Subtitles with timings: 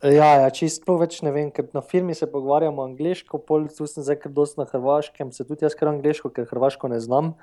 [0.00, 4.04] Ja, ja čisto več ne vem, ker na filmi se pogovarjamo angliško, pol tu sem
[4.04, 7.34] zdaj kar dosti na hrvaškem, se tudi jaz kar angliško, ker hrvaško ne znam.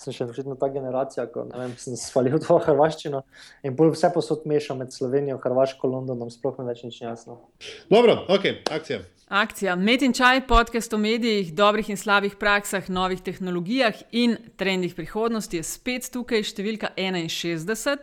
[0.00, 3.20] Sem še vedno ta generacija, ko vem, sem svalil to hrvaščino
[3.62, 7.36] in bolj vse posod mešam med Slovenijo, Hrvaško, Londonom, sploh ne več nič jasno.
[7.92, 9.02] Dobro, ok, akcija.
[9.30, 9.76] Akcija.
[9.78, 15.60] Met in čaj, podcast o medijih, dobrih in slabih praksah, novih tehnologijah in trendih prihodnosti
[15.60, 18.00] je spet tukaj, številka 61.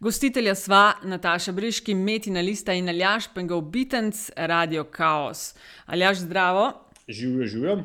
[0.00, 5.54] Gostitelja sva Nataša Briški, Metina Lista in Aljaš Pengov Bitenc, Radio Chaos.
[5.86, 6.72] Aljaš, zdravo.
[7.08, 7.74] Živijo, živijo.
[7.74, 7.84] Uh,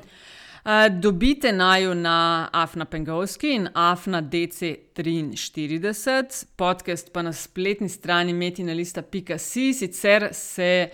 [0.99, 10.27] dobite naju na Afna Pengovski in Afna DC43, podcast pa na spletni strani metinalista.si, sicer
[10.31, 10.91] se uh,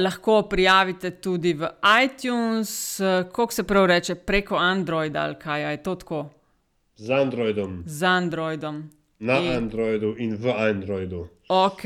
[0.00, 1.68] lahko prijavite tudi v
[2.04, 6.30] iTunes, uh, kako se prav reče, preko Androida ali kaj je to tako.
[6.96, 7.82] Z Androidom.
[7.86, 8.90] Z Androidom.
[9.24, 9.50] Na in...
[9.56, 11.24] Androidu in v Androidu.
[11.48, 11.84] Ok.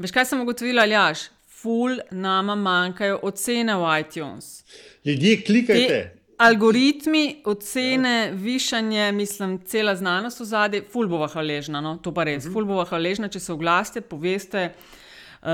[0.00, 1.28] Veš, kaj sem ugotovila, Aljaš?
[1.62, 4.50] Ful nama manjkajo ocene v iTunes.
[5.04, 5.86] Ljudje, klikajte.
[5.88, 8.30] Te algoritmi, ocene, ja.
[8.30, 11.80] višanje, mislim, cela znanost v zadnji, ful bova hvaležna.
[11.80, 11.96] No?
[12.02, 12.50] To pa res, uh mhm.
[12.50, 12.52] -huh.
[12.52, 14.72] ful bova hvaležna, če se oglasite, poveste.
[15.42, 15.48] Uh,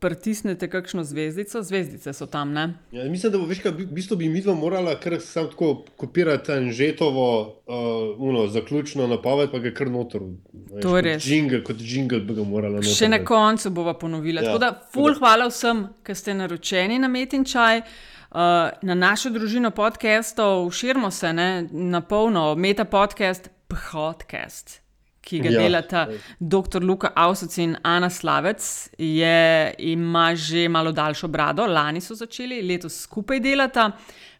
[0.00, 2.56] pritisnete kakšno zvezdico, zvezdice so tam.
[2.56, 5.84] Ja, mislim, da bo veš, kaj, v bistvu bi mi dva morala kar samo tako
[5.96, 10.20] kopirati Anžetovo uh, zaključno napoved, pa ga kar noter.
[10.52, 11.26] Veš, to je res.
[11.26, 12.98] Jingle, kot jingle bi ga morala narediti.
[12.98, 14.42] Še na koncu bova ponovila.
[14.42, 15.18] Ja, tako da, ful, da.
[15.18, 17.82] hvala vsem, ki ste naročeni na Metin čaj.
[18.28, 24.87] Uh, na našo družino podcastov širimo se ne, na polno, meta podcast, podcast
[25.28, 25.62] ki ga ja.
[25.62, 26.06] delata
[26.40, 26.80] dr.
[26.82, 28.64] Luka Avsoc in Ana Slavec,
[28.98, 33.90] je, ima že malo daljšo brado, lani so začeli, letos skupaj delata.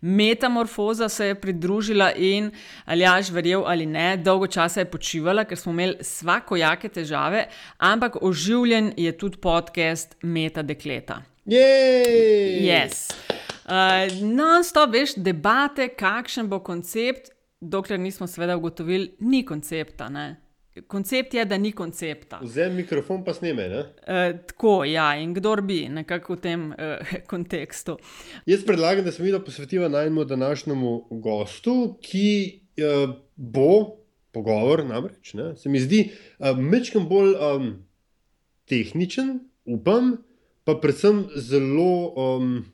[0.01, 2.51] Metamorfoza se je pridružila in
[2.85, 8.23] ali jaš verjel ali ne, dolgo časa je počivala, ker smo imeli svakojake težave, ampak
[8.23, 11.23] oživljen je tudi podcast Meta Dekleta.
[11.49, 13.09] Yes.
[13.69, 20.09] Uh, Non-stop veš debate, kakšen bo koncept, dokler nismo seveda ugotovili, ni koncepta.
[20.09, 20.48] Ne?
[20.87, 22.41] Koncept je, da ni koncepta.
[22.43, 23.65] Vzemi mikrofon, pa snime.
[23.65, 26.99] E, tako, ja, in kdo bi, nekako v tem e,
[27.33, 27.99] kontekstu.
[28.47, 33.07] Jaz predlagam, da se mi posvetimo najmenu današnjemu gostu, ki e,
[33.37, 33.99] bo
[34.33, 37.71] pogovor, namreč, ne, se mi zdi, e, mečkam bolj um,
[38.69, 40.17] tehničen, upam,
[40.65, 42.65] pa predvsem zelo um,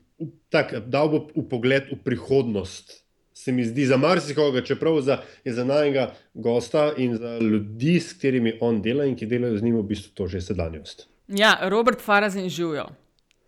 [0.49, 3.04] tak, dal bo v pogled v prihodnost
[3.37, 8.13] se mi zdi za marsikoga, čeprav za, je za najnega gosta in za ljudi, s
[8.13, 11.07] katerimi on dela in ki delajo z njim, v bistvu to že sedanjost.
[11.27, 12.85] Ja, Robert Farazin živijo.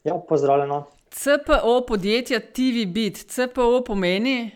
[0.03, 0.85] Ja, pozdravljeno.
[1.09, 4.51] CPO podjetja TV Beat, CPO pomeni.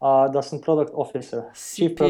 [0.00, 1.42] Uh, da sem produkt officer.
[1.54, 2.08] CPO.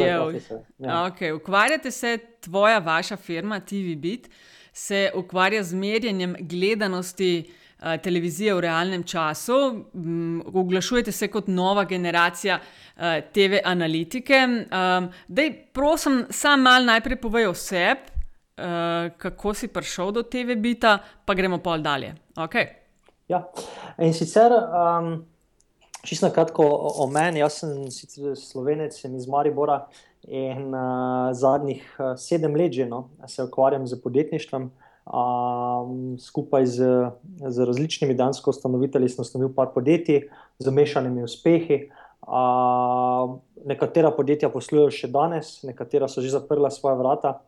[0.79, 1.11] Ja.
[1.11, 1.33] Okay.
[1.33, 4.29] Ukvarjate se, tvoja, vaša firma TV Beat,
[4.73, 7.51] se ukvarja z merjenjem gledanosti.
[7.83, 9.85] Eh, televizije v realnem času.
[9.95, 12.59] Mm, oglašujete se kot nova generacija
[12.97, 14.49] eh, TV analitike.
[15.29, 18.01] Dej, prosim, sam mal najprej povej o sebi,
[18.57, 22.15] eh, kako si prišel do TV bita, pa gremo pol dalje.
[22.35, 22.67] Okay.
[23.29, 23.47] Ja,
[23.99, 24.53] in sicer.
[24.53, 25.25] Um...
[26.03, 29.81] Čisto na kratko o, o meni, jaz sem sicer slovenec, sem iz Maribora
[30.31, 34.63] in uh, zadnjih uh, sedem let že no, se ukvarjam z podjetništvom.
[34.63, 36.85] Uh, Um, skupaj z,
[37.49, 41.89] z različnimi dansko ustanovitelji smo ustanovili par podjetij z mešanimi uspehi.
[42.23, 47.39] Uh, nekatera podjetja poslujejo še danes, nekatera so že zaprla svoje vrata,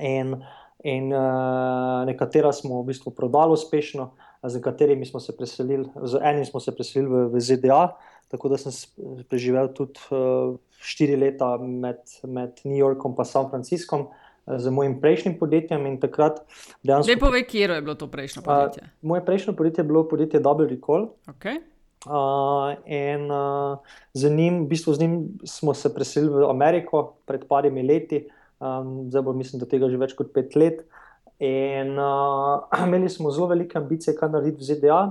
[0.00, 0.38] in,
[0.80, 4.10] in uh, nekatera smo v bistvu prodali uspešno,
[4.42, 7.82] z katerimi smo se preselili, z enim smo se preselili v, v ZDA.
[8.30, 8.72] Tako da sem
[9.28, 14.08] preživel tudi uh, štiri leta med, med New Yorkom in San Franciscom
[14.58, 15.98] z mojim prejšnjim podjetjem.
[16.82, 18.82] Dejansko, Lepo ve, kje je bilo to prejšnje podjetje.
[18.82, 21.08] Uh, moje prejšnje podjetje je bilo podjetje Double Recall.
[21.26, 21.60] Okay.
[22.06, 23.76] Uh, in uh,
[24.14, 28.24] z, njim, v bistvu z njim smo se preselili v Ameriko pred parimi leti,
[28.58, 30.80] um, zdaj bo mislim, da tega že več kot pet let.
[31.40, 35.02] In uh, imeli smo zelo velike ambicije, kaj narediti v ZDA.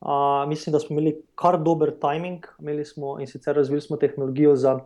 [0.00, 4.56] Uh, mislim, da smo imeli kar dober timing, imeli smo in sicer razvili smo tehnologijo
[4.56, 4.78] za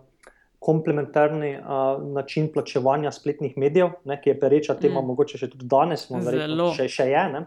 [0.62, 5.10] komplementarni uh, način plačevanja spletnih medijev, ne, ki je pereča tema, mm.
[5.10, 7.24] mogoče še tudi danes, verjetno, še, še je.
[7.34, 7.44] Ne.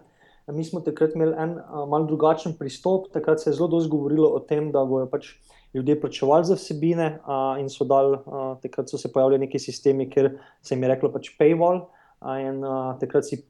[0.54, 3.08] Mi smo takrat imeli en uh, mal drugačen pristop.
[3.16, 5.32] Takrat se je zelo dosti govorilo o tem, da bodo pač
[5.76, 10.10] ljudje plačevali za vsebine, uh, in so dal, uh, takrat so se pojavili neki sistemi,
[10.12, 11.86] kjer se jim je reklo pač paywall.
[12.22, 13.42] Uh, in uh, takrat si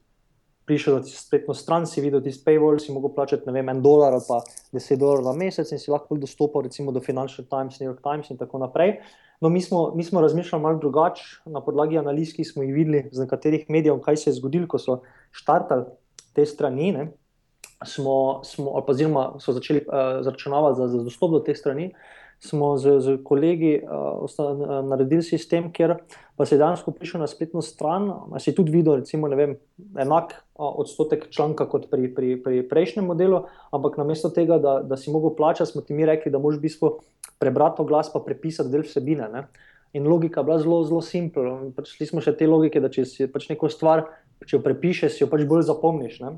[0.66, 4.26] prišel na spletno stran, si videl tisti paywall, si mogel plačati vem, en dolar ali
[4.26, 4.40] pa
[4.74, 8.30] deset dolarjev na mesec in si lahko dostopal recimo do Financial Times, New York Times
[8.30, 8.98] in tako naprej.
[9.40, 11.22] No, mi, smo, mi smo razmišljali malo drugače
[11.52, 14.80] na podlagi analiz, ki smo jih videli z nekaterih medijev, kaj se je zgodilo, ko
[14.80, 15.00] so
[15.30, 15.84] štartali
[16.32, 16.92] te strani.
[16.92, 17.08] Ne?
[17.84, 21.90] smo, smo, oziroma so začeli uh, zračunavati za, za dostop do teh strani,
[22.40, 25.94] smo z, z kolegi uh, naredili sistem, kjer
[26.36, 28.10] pa se je dejansko prišel na spletno stran.
[28.38, 29.56] Si tudi videl, recimo, vem,
[29.98, 34.96] enak uh, odstotek članka kot pri, pri, pri prejšnjem modelu, ampak namesto tega, da, da
[34.96, 36.92] si mogel plačati, smo ti mi rekli, da moraš v bistvu
[37.38, 39.28] prebrati glas in prepisati del vsebine.
[39.32, 39.46] Ne?
[39.92, 41.56] In logika je bila zelo, zelo simpla.
[41.76, 44.06] Pač smo še te logike, da če si pač neko stvar,
[44.44, 46.20] če jo prepišeš, jo pač bolj zapomniš.
[46.24, 46.36] Ne?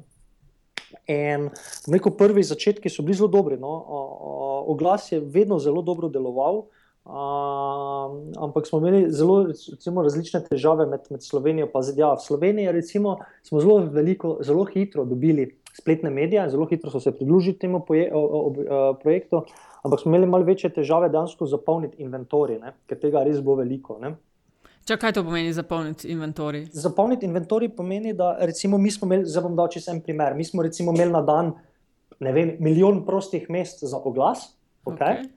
[1.08, 1.48] In
[1.90, 3.58] rekel, prvi začetki so bili zelo dobri.
[3.60, 3.72] No?
[4.68, 6.66] Oglas je vedno zelo dobro deloval,
[7.08, 12.14] ampak smo imeli zelo recimo, različne težave med, med Slovenijo in ZDA.
[12.14, 17.12] V Sloveniji recimo, smo zelo, veliko, zelo hitro dobili spletne medije, zelo hitro so se
[17.12, 17.84] pridružili temu
[19.02, 19.44] projektu,
[19.88, 23.96] ampak smo imeli malo večje težave dejansko zapolniti inventorij, ker tega res bo veliko.
[24.02, 24.12] Ne?
[24.88, 26.68] Če kaj to pomeni zapolniti inventorij?
[26.72, 30.36] Zapolniti inventorij pomeni, da recimo mi smo imeli, zdaj bom dal čisto en primer.
[30.36, 31.54] Mi smo recimo imeli na dan
[32.20, 34.52] vem, milijon prostih mest za oglas,
[34.84, 34.96] okay?
[34.96, 35.28] Okay.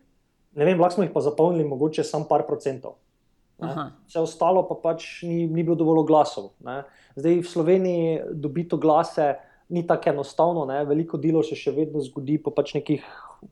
[0.56, 3.00] ne vem, lahko smo jih pa zapolnili mogoče samo par procentov.
[3.62, 6.54] Vse ostalo pa pač ni, ni bilo dovolj glasov.
[6.66, 6.82] Ne?
[7.16, 9.36] Zdaj v Sloveniji dobiti glase
[9.70, 10.82] ni tako enostavno, ne?
[10.86, 13.06] veliko delo se še vedno zgodi po pač nekih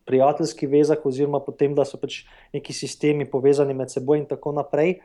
[0.05, 4.99] prijateljskih vezah, oziroma potem, da so pač neki sistemi povezani med seboj in tako naprej.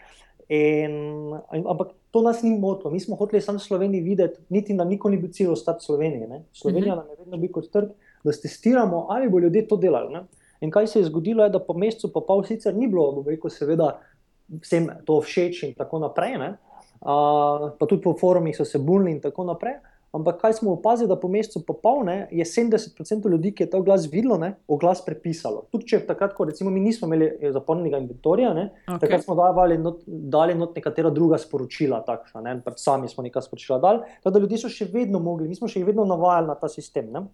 [0.53, 2.91] In, ampak to nas ni motilo.
[2.93, 6.29] Mi smo hoteli samo Slovenijo videti, niti nam nikoli ni bil cilj ostati v Sloveniji.
[6.29, 6.43] Ne?
[6.53, 7.03] Slovenija uh -huh.
[7.03, 7.89] nam je vedno bil kot trg,
[8.25, 10.13] da testiramo, ali bo ljudje to delali.
[10.13, 10.25] Ne?
[10.61, 13.31] In kaj se je zgodilo, je, da po mesecu, pa pol sicer ni bilo, bo
[13.31, 14.01] rekel, seveda,
[14.49, 16.37] vsem to všeč in tako naprej.
[16.37, 19.75] Uh, pa tudi po forumih so se bunili in tako naprej.
[20.15, 24.07] Ampak kaj smo opazili, da po mesecu popolne je 70% ljudi, ki je ta glas
[24.13, 25.65] videlo, ne, oglas prepisalo.
[25.75, 29.01] Tudi če takrat, ko recimo mi nismo imeli eh, zapolnjenega inventorija, ne, okay.
[29.03, 33.43] takrat smo davali not, dali not nekatera druga sporočila, takšna, ne, pač sami smo nekaj
[33.49, 36.55] sporočila dali, tako da ljudje so še vedno mogli, mi smo še vedno navajali na
[36.63, 37.11] ta sistem.
[37.11, 37.25] Ne.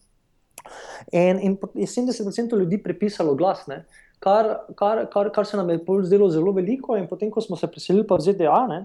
[1.12, 3.82] In, in je 70% ljudi prepisalo glas, ne,
[4.24, 7.68] kar, kar, kar, kar se nam je zdelo zelo veliko, in potem, ko smo se
[7.68, 8.62] preselili pa v ZDA.
[8.72, 8.80] Ne,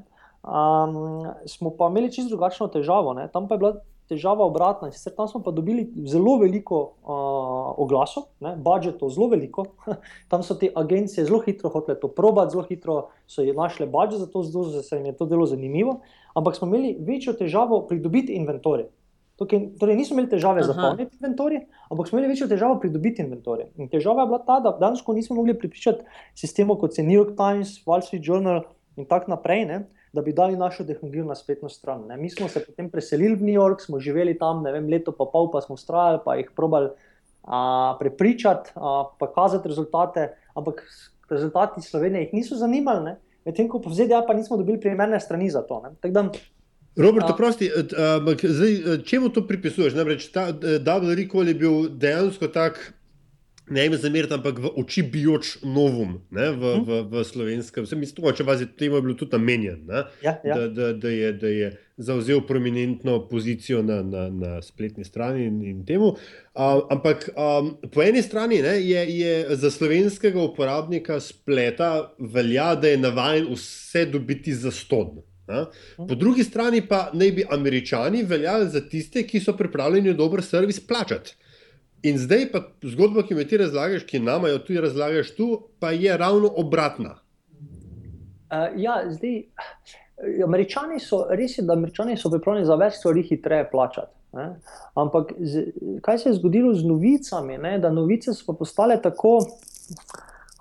[0.46, 3.14] Um, smo pa imeli čisto drugačno težavo.
[3.14, 3.28] Ne?
[3.34, 3.74] Tam pa je bila
[4.10, 4.92] težava obratna.
[4.94, 9.66] Sicer tam smo pa dobili zelo veliko uh, oglasov, budžetov zelo veliko.
[10.32, 14.44] tam so te agencije zelo hitro hotele to probati, zelo hitro so našle budžet, zato
[14.44, 16.00] zdo, se jim je to delo zanimivo.
[16.36, 18.90] Ampak smo imeli večjo težavo pridobiti inventorje.
[19.36, 23.66] Tukaj, torej, nismo imeli težave za polniti inventorje, ampak smo imeli večjo težavo pridobiti inventorje.
[23.76, 26.06] In težava je bila ta, da danes nismo mogli pripričati
[26.36, 28.62] sistemov kot je New York Times, Wall Street Journal
[28.96, 29.66] in tako naprej.
[29.66, 29.82] Ne?
[30.16, 32.06] Da bi dali našo tehnologijo na spletno stran.
[32.08, 32.18] Ne.
[32.18, 35.50] Mi smo se potem preselili v New York, smo živeli tam, vem, leto pa pol,
[35.52, 36.90] pa smo ustrajali, pa jih probali
[37.44, 40.84] a, prepričati, a, pa kazati rezultate, ampak
[41.30, 45.62] rezultati Slovenije jih niso zanimali, medtem ko po ZDA pa nismo dobili primerne strani za
[45.68, 45.84] to.
[46.96, 47.72] Robert, prosti,
[49.06, 49.98] čemu to pripisuješ?
[50.00, 52.80] Namreč ta Double Recall je bil dejansko tak
[53.70, 57.86] ne ime zameriti, ampak v oči bijoč novum ne, v, v, v slovenskem.
[57.86, 60.38] Vse mislim, če vas je temu bilo tudi namenjen, ja, ja.
[60.44, 65.62] da, da, da, je, da je zauzel prominentno pozicijo na, na, na spletni strani in,
[65.64, 66.14] in temu.
[66.56, 72.92] Uh, ampak um, po eni strani ne, je, je za slovenskega uporabnika spleta velja, da
[72.92, 75.24] je navaden vse dobiti za ston.
[75.48, 75.68] Na?
[75.98, 80.80] Po drugi strani pa naj bi američani veljali za tiste, ki so pripravljeni dober servis
[80.88, 81.36] plačati.
[82.06, 85.48] In zdaj pa zgodba, ki mi ti razlagaš, ki nam jo tudi razlagaš tu,
[85.80, 87.16] pa je ravno obratna.
[88.46, 89.40] Uh, ja, zdaj,
[90.46, 94.14] američani so res, da američani so pripravljeni za več stvari hitreje plačati.
[94.36, 94.50] Ne?
[94.94, 95.66] Ampak z,
[96.04, 97.58] kaj se je zgodilo z novicami?
[97.58, 97.78] Ne?
[97.80, 99.40] Da novice so postale tako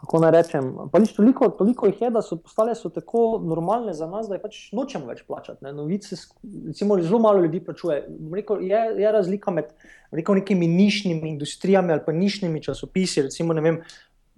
[0.05, 0.71] kako naj rečem.
[0.93, 4.45] Pač toliko, toliko jih je, da so postale so tako normalne za nas, da jih
[4.45, 5.65] pač nočemo več plačati.
[5.65, 5.73] Ne.
[5.73, 6.19] Novice,
[6.69, 8.03] recimo, zelo malo ljudi plačuje.
[8.35, 9.73] Rekel, je, je razlika med
[10.13, 13.25] rekel, nekimi nišnimi industrijami ali pa nišnimi časopisi.
[13.31, 13.81] Recimo, ne vem,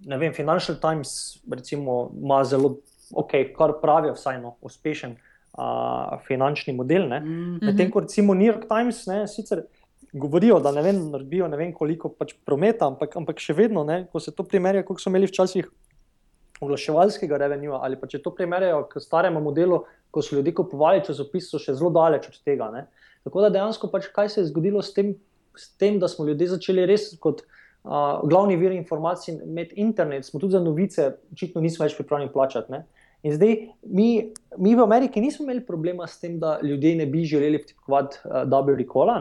[0.07, 2.77] ne vem, Financial Times recimo, ima zelo,
[3.11, 5.17] okay, kar pravijo, vsaj no, uspešen
[5.57, 7.09] uh, finančni model.
[7.19, 7.59] Mm.
[7.65, 9.67] Medtem ko recimo New York Times, ne, sicer
[10.13, 14.05] govorijo, da ne vem, naredijo ne vem koliko pač prometa, ampak, ampak še vedno, ne,
[14.11, 15.67] ko se to primerja, kot so imeli včasih
[16.61, 19.83] oglaševalskega revenua, ali pa če to primerjajo k staremu modelu,
[20.13, 22.71] ko so ljudje kupovali časopis, so še zelo daleč od tega.
[22.73, 22.87] Ne.
[23.27, 25.13] Tako da dejansko pač kaj se je zgodilo s tem,
[25.57, 27.45] s tem da smo ljudje začeli res kot.
[27.87, 32.73] Uh, glavni vir informacij med internet, smo tudi za novice, očitno nismo več pripravljeni plačati.
[32.73, 32.81] Ne?
[33.23, 33.53] In zdaj,
[33.87, 34.07] mi,
[34.59, 38.41] mi v Ameriki nismo imeli problema s tem, da ljudje ne bi želeli vtipovati uh,
[38.49, 39.13] double recall.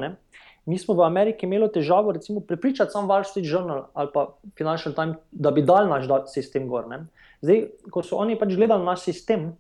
[0.67, 4.27] Mi smo v Ameriki imeli težavo, recimo, prepričati sam Wall Street Journal ali pa
[4.59, 6.89] Financial Times, da bi dal naš sistem gor.
[6.91, 7.05] Ne?
[7.43, 9.53] Zdaj, ko so oni pač gledali naš sistem,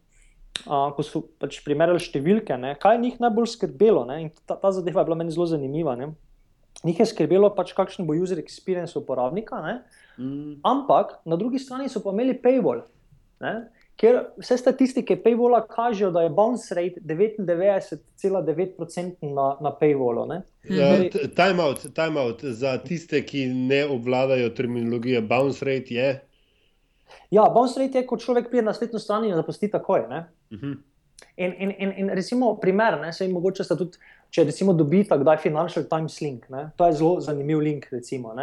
[0.66, 2.75] uh, ko so pač primerjali številke, ne?
[2.82, 4.20] kaj njih najbolj skrbelo, ne?
[4.26, 5.94] in ta, ta zadeva je bila meni zelo zanimiva.
[5.96, 6.14] Ne?
[6.84, 9.60] njih je skrbelo pač, kakšen bo user experience uporabnika,
[10.18, 10.60] mm.
[10.66, 12.84] ampak na drugi strani so pa imeli paywall.
[13.40, 13.68] Ne?
[13.96, 20.26] Ker vse statistike Paywalla kažejo, da je bounce rate 99,9% na, na Paywallu.
[20.26, 20.32] Uh,
[21.36, 25.20] time, out, time out za tiste, ki ne obvladajo terminologije.
[25.20, 26.20] Bounce rate je.
[27.30, 30.00] Ja, bounce rate je, ko človek pride na spletno stran in zapusti takoj.
[30.00, 30.06] Uh
[30.50, 30.66] mhm.
[30.66, 30.76] -huh.
[31.36, 33.98] in, in, in, in recimo, primer, ne, se jim mogoče tudi,
[34.30, 36.48] če recimo dobite, kdaj je Financial Times link.
[36.48, 37.86] Ne, to je zelo zanimiv link.
[37.90, 38.34] Recimo,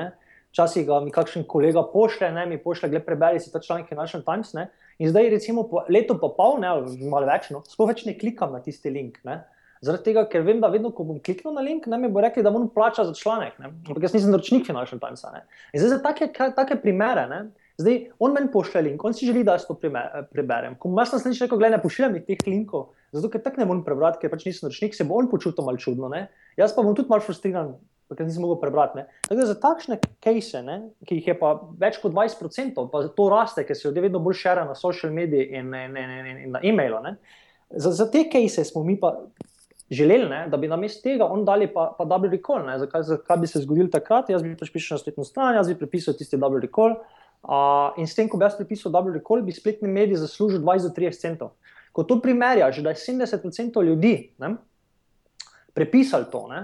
[0.52, 4.22] Včasih ga mi kakšen kolega pošlje, ne, mi pošlje, gledaj, preberi si ta članek Financial
[4.22, 4.54] Times.
[4.54, 4.68] Ne,
[5.02, 6.70] In zdaj, recimo, po letu pa pol, ne,
[7.10, 9.20] malo več, no, sploh več ne klikam na tisti link.
[9.28, 9.42] Ne.
[9.84, 12.44] Zaradi tega, ker vem, da vedno, ko bom kliknil na link, ne, mi bo rekli,
[12.46, 13.58] da moram plačati za članek.
[13.60, 15.26] Ampak jaz nisem naročnik Financial Times.
[15.34, 15.44] Ne.
[15.74, 17.42] In zdaj za take, take primere, ne,
[17.82, 20.78] zdaj on meni pošlje link, on si želi, da jaz to preberem.
[20.80, 24.22] Ko jaz naslednjič rekel, gledaj, ne pošiljam teh linkov, zato ker tako ne morem prebrati,
[24.22, 26.08] ker pač nisem naročnik, se bo on počutil malo čudno.
[26.14, 26.30] Ne.
[26.60, 27.74] Jaz pa bom tudi malo frustriran,
[28.12, 29.06] ker nisem mogel prebrati.
[29.28, 30.62] Tako, za takšne kase,
[31.08, 34.42] ki jih je pa več kot 20%, pa to raste, ker se ljudje vedno bolj
[34.44, 37.02] širijo na social medije in, in, in, in, in na e-mailu.
[37.72, 39.16] Za, za te kase smo mi pa
[39.94, 42.68] želeli, ne, da bi na mestu tega on dali pa, pa double recall.
[42.80, 44.30] Zakaj, zakaj bi se zgodil takrat?
[44.30, 47.00] Jaz bi pač prišel na spletno stran, jaz bi prepisal tisti double recall.
[47.44, 51.26] Uh, in s tem, ko bi jaz prepisal double recall, bi spletni medij zaslužil 20-30
[51.26, 51.56] centov.
[51.94, 54.56] Ko to primerjaš, da je 70% ljudi ne,
[55.74, 56.64] prepisali to, ne,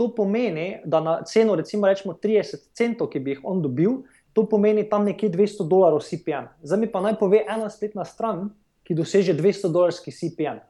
[0.00, 3.98] To pomeni, da na ceno, recimo, rečemo 30 centov, ki bi jih on dobil,
[4.32, 6.46] to pomeni tam nekje 200 dolarjev CPM.
[6.64, 8.48] Zdaj mi pa naj pove ena spletna stran,
[8.88, 10.62] ki doseže 200 dolarski CPM.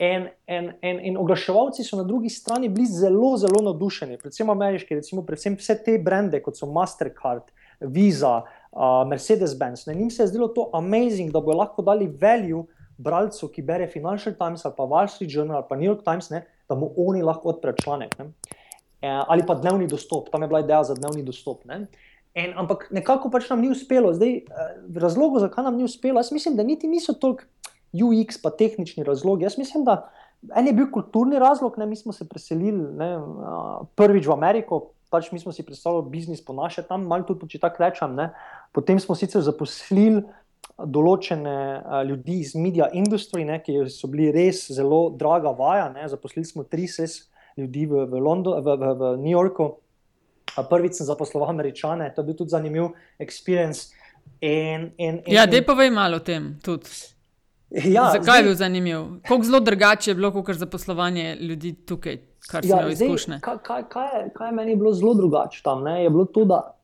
[0.00, 5.00] In, in, in, in oglaševalci so na drugi strani bili zelo, zelo navdušeni, predvsem ameriški,
[5.00, 7.48] recimo, predvsem vse te brende, kot so Mastercard,
[7.80, 9.86] Visa, uh, Mercedes-Benz.
[9.88, 12.66] Njim se je zdelo to amazing, da bo lahko dali value
[12.98, 16.30] bralcu, ki bere Financial Times ali pa Wall Street Journal ali pa New York Times.
[16.30, 18.14] Ne, da mu oni lahko odprejo članek.
[18.18, 18.30] Ne?
[19.02, 21.64] E, ali pa dnevni dostop, tam je bila ideja za dnevni dostop.
[21.66, 21.86] Ne?
[22.34, 24.12] En, ampak nekako pač nam ni uspelo.
[24.14, 27.48] Zdaj, eh, razlogov, zakaj nam ni uspelo, jaz mislim, da niti niso toliko
[27.92, 29.44] UX, pa tehnični razlogi.
[29.44, 30.12] Jaz mislim, da
[30.56, 31.86] en je bil kulturni razlog, ne?
[31.86, 33.10] mi smo se preselili ne,
[33.94, 34.92] prvič v Ameriko.
[35.10, 38.14] Pač mi smo si predstavljali biznis po naše, tam malo tudi, če tako rečem.
[38.14, 38.28] Ne.
[38.72, 40.22] Potem smo sicer zaposlili
[40.86, 45.88] določene uh, ljudi iz medija industrije, ki so bili res zelo draga vaja.
[45.92, 46.08] Ne.
[46.08, 49.70] Zaposlili smo tri ses ljudi v, v, London, v, v, v New Yorku.
[50.50, 52.90] Prvič sem zaposloval američane, to je bil tudi zanimiv
[53.22, 53.92] experience.
[54.40, 56.56] In, in, in, ja, da povej malo o tem.
[57.70, 59.00] Ja, Zakaj zdaj, je bil zanimiv?
[59.28, 62.18] Kako zelo drugače je bilo kot zaposlovanje ljudi tukaj,
[62.50, 63.38] kar ja, so izkušnje?
[63.40, 65.84] Kaj, kaj, kaj, kaj je meni bilo zelo drugače tam?
[65.84, 66.02] Ne?
[66.02, 66.79] Je bilo to, da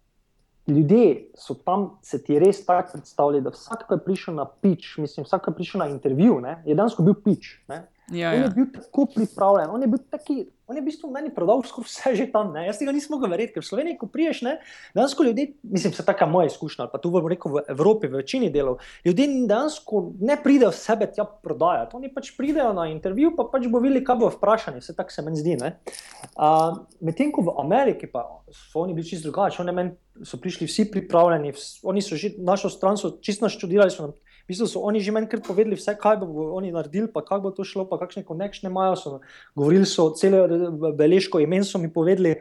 [0.67, 4.97] ljudje so tam, se ti res tako predstavljali, da vsak, ki je prišel na pič,
[4.99, 7.53] mislim, vsak, ki je prišel na intervju, ne, je danes bil pič.
[8.15, 8.49] Ja, on je ja.
[8.55, 10.35] bil tako pripravljen, on je bil taki,
[10.71, 12.53] on je v bistvu meni prodal skoraj vse že tam.
[12.55, 12.63] Ne?
[12.69, 14.45] Jaz tega nisem mogel verjeti, ker v Sloveniji, ko priješ,
[14.95, 18.51] dejansko ljudje, mislim, se taka moja izkušnja, pa tu v, rekel, v Evropi, v večini
[18.55, 21.99] delov, ljudje dejansko ne pridejo sebe tja prodajati.
[21.99, 25.27] Oni pač pridejo na intervju, pa pač bo videli, kaj bo vprašanje, vse tako se
[25.27, 25.59] meni zdi.
[25.59, 28.23] Uh, Medtem ko v Ameriki pa
[28.55, 32.95] so oni bili čisto drugačni, oni so prišli vsi pripravljeni, oni so že našo stran,
[33.01, 34.15] so čisto naštudirali, so nam
[34.47, 37.51] V bistvu so oni že menkrat povedali, vse, kaj bo oni naredili, pa kako bo
[37.51, 38.95] to šlo, pa kakšne konekšne imajo.
[38.95, 39.11] So,
[39.59, 40.47] govorili so celo
[40.95, 42.37] beležko imen, so mi povedali.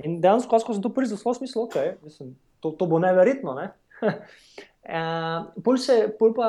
[0.00, 2.32] In dejansko, ko sem to prvi zaslal, sem mislil, okay, mislim,
[2.64, 3.52] to, to bo neverjetno.
[3.52, 3.68] Ne?
[4.00, 6.48] Uh, pol, se, pol, pa,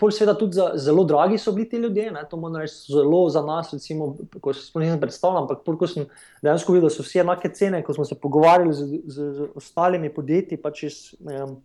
[0.00, 2.24] pol seveda tudi za, zelo dragi so bili ti ljudje, ne?
[2.30, 6.08] to moram reči, zelo za nas, recimo, ko se nisem predstavljal, ampak pol, ko sem
[6.40, 10.08] dejansko videl, da so vse enake cene, ko smo se pogovarjali z, z, z ostalimi
[10.08, 11.58] podjetji, pač iz, um,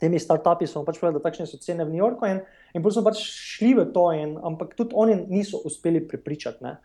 [0.00, 2.40] temi startupi smo pač povedali, da takšne so cene v New Yorku in,
[2.74, 6.64] in potem smo pač šli v to, in, ampak tudi oni niso uspeli prepričati.
[6.64, 6.78] Ne.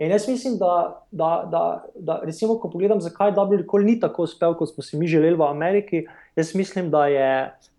[0.00, 1.62] In jaz mislim, da, da, da,
[1.94, 5.44] da recimo, ko pogledam, zakaj WRC ni tako uspel, kot smo si mi želeli v
[5.46, 6.04] Ameriki,
[6.36, 7.28] jaz mislim, da je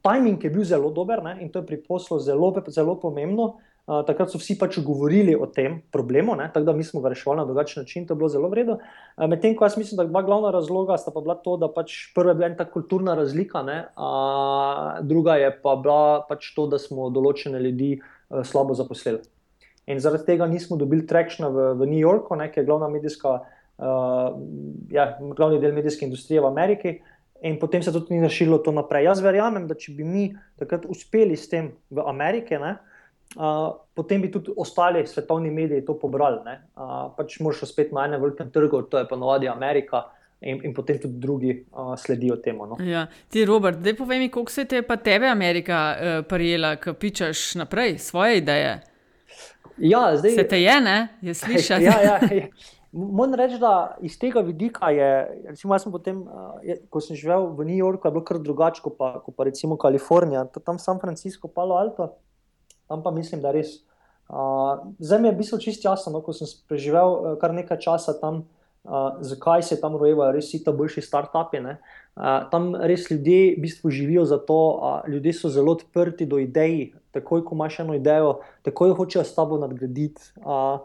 [0.06, 3.56] timing je bil zelo dober ne, in to je pri poslu zelo, zelo pomembno.
[3.84, 7.10] Uh, takrat so vsi pač govorili o tem problemu, ne, tako da mi smo ga
[7.12, 8.78] reševali na drugačen način, to je bilo zelo vredno.
[8.80, 11.98] Uh, Medtem ko jaz mislim, da dva glavna razloga sta pa bila to, da pač
[12.16, 16.80] prva je bila ta kulturna razlika, ne, uh, druga je pa bila pač to, da
[16.80, 19.20] smo določene ljudi uh, slabo zaposlili.
[19.92, 23.36] In zaradi tega nismo dobili trekšna v, v New Yorku, ne, ki je glavna medijska,
[23.84, 24.40] uh,
[24.96, 26.96] ja, glavni del medijske industrije v Ameriki.
[27.44, 29.10] In potem se tudi ni našilo to naprej.
[29.10, 30.26] Jaz verjamem, da če bi mi
[30.56, 32.78] takrat uspeli s tem v Ameriki, ne,
[33.36, 36.40] uh, potem bi tudi ostali svetovni mediji to pobrali.
[36.76, 40.10] Uh, pač moraš spet na enem velikem trgu, to je pa navadi Amerika.
[40.44, 42.66] In, in potem tudi drugi uh, sledijo temu.
[42.68, 42.76] No.
[42.84, 43.06] Ja.
[43.32, 47.54] Ti, Robert, da povej mi, kako se te pa tebe Amerika uh, prijela, ki pičeš
[47.56, 48.74] naprej svoje ideje?
[49.78, 51.84] Ja, zdaj, se te je, ne, je slišati.
[51.88, 52.48] Ja, ja, ja.
[52.92, 55.08] Moram reči, da iz tega vidika je,
[55.48, 56.20] recimo, jaz sem potem,
[56.62, 59.80] je, ko sem živel v New Yorku, bilo kar drugače kot pa, ko pa recimo
[59.82, 62.12] Kalifornija, tam San Francisco, Palo Alto,
[62.88, 63.82] tam pa mislim, da res.
[64.30, 68.46] Uh, zdaj mi je bilo čisto jasno, no, ko sem preživel kar nekaj časa tam,
[68.84, 71.62] uh, zakaj se tam rojevajo res ti boljši start-upi.
[71.64, 76.40] Uh, tam res ljudje v bistvu živijo za to, uh, ljudje so zelo odprti do
[76.40, 76.94] idej.
[77.14, 80.34] Takoj, ko imaš eno idejo, takoj hočejo s tabo nadgraditi.
[80.42, 80.82] Uh,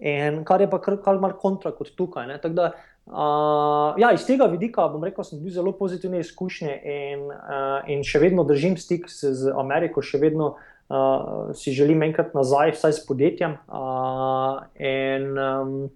[0.00, 2.30] In kar je pa kar, kar malo kontra kot tukaj.
[2.56, 2.70] Da,
[3.06, 8.04] uh, ja, iz tega vidika bom rekel, sem bil zelo pozitivne izkušnje in, uh, in
[8.06, 10.54] še vedno držim stik z, z Ameriko, še vedno
[10.92, 13.56] uh, si želim enkrat nazaj, vsaj s podjetjem.
[13.68, 15.90] Uh, in, um,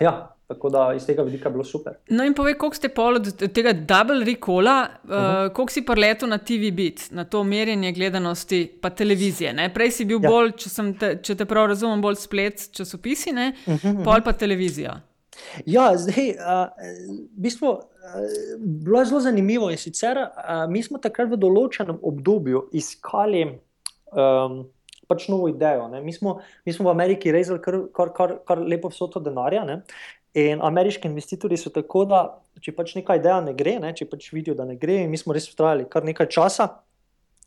[0.00, 1.92] ja, Tako da iz tega vidika bilo super.
[2.08, 5.46] No, in povej, koliko ste pol od tega Double Recola, uh -huh.
[5.46, 9.52] uh, koliko si preletel na TV Beat, na to merjenje gledanosti, pa televizije.
[9.52, 9.74] Ne?
[9.74, 10.30] Prej si bil ja.
[10.30, 14.04] bolj, če, te, če te prav razumem, bolj splet časopisi, uh -huh, uh -huh.
[14.04, 15.00] pol pa televizija.
[15.66, 16.36] Ja, zdaj, uh,
[17.36, 17.80] v bistvu, uh,
[18.60, 19.70] bilo je zelo zanimivo.
[19.70, 23.58] In sicer uh, mi smo takrat v določenem obdobju iskali.
[24.14, 24.64] Um,
[25.04, 25.84] Pač novo idejo.
[26.00, 29.82] Mi smo, mi smo v Ameriki rezali kar, kar, kar, kar lepo vsoto denarja, ne?
[30.34, 32.22] In ameriški investitorji so tako, da
[32.64, 35.20] če pač neka ideja ne gre, ne, če pač vidijo, da ne gre, in mi
[35.20, 36.66] smo res ustrajali kar nekaj časa,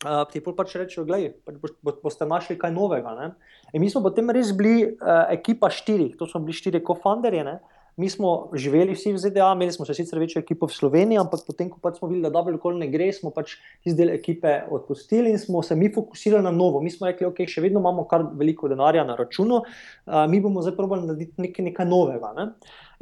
[0.06, 3.12] uh, ti pač rečejo, da pač bo, bo, boste našli kaj novega.
[3.18, 3.28] Ne.
[3.74, 7.58] In mi smo potem res bili uh, ekipa štirih, to smo bili štiri kofanderje.
[7.98, 11.66] Mi smo živeli vsi v ZDA, imeli smo sicer večjo ekipo v Sloveniji, ampak potem,
[11.66, 15.32] ko pač smo videli, da dobro nikoli ne gre, smo pač iz del ekipe odpustili
[15.34, 16.78] in smo se mi fokusirali na novo.
[16.78, 20.62] Mi smo rekli, ok, še vedno imamo kar veliko denarja na računu, uh, mi bomo
[20.62, 22.30] zdaj probali narediti nekaj, nekaj novega.
[22.36, 22.46] Ne?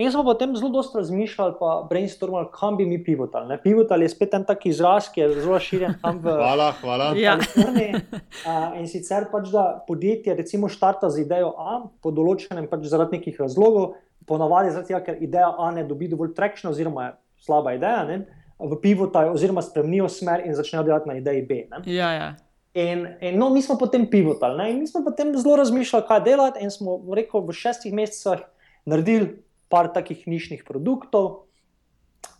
[0.00, 3.60] In smo potem zelo dosto razmišljali, pa brainstormali, kam bi mi pivotali.
[3.60, 7.12] Pivotali je spet en tak izraz, ki je zelo širjen tam v hvala, hvala.
[7.12, 8.02] Kaliforniji.
[8.48, 13.20] Uh, in sicer pač, da podjetje recimo štarta z idejo A, po določenem pač zaradi
[13.20, 13.92] nekih razlogov
[14.26, 17.12] ponavadi zaradi tega, ker ideja A ne dobi dovolj trekšna, oziroma je
[17.46, 18.18] slaba ideja, ne,
[18.58, 21.62] v pivotaj, oziroma spremenijo smer in začnejo delati na ideji B.
[21.86, 22.34] Ja, ja.
[22.76, 26.64] In, in no, mi smo potem pivotali in mi smo potem zelo razmišljali, kaj delati,
[26.64, 28.44] in smo rekel, v šestih mesecih
[28.84, 29.30] naredili
[29.72, 31.45] par takih nišnih produktov.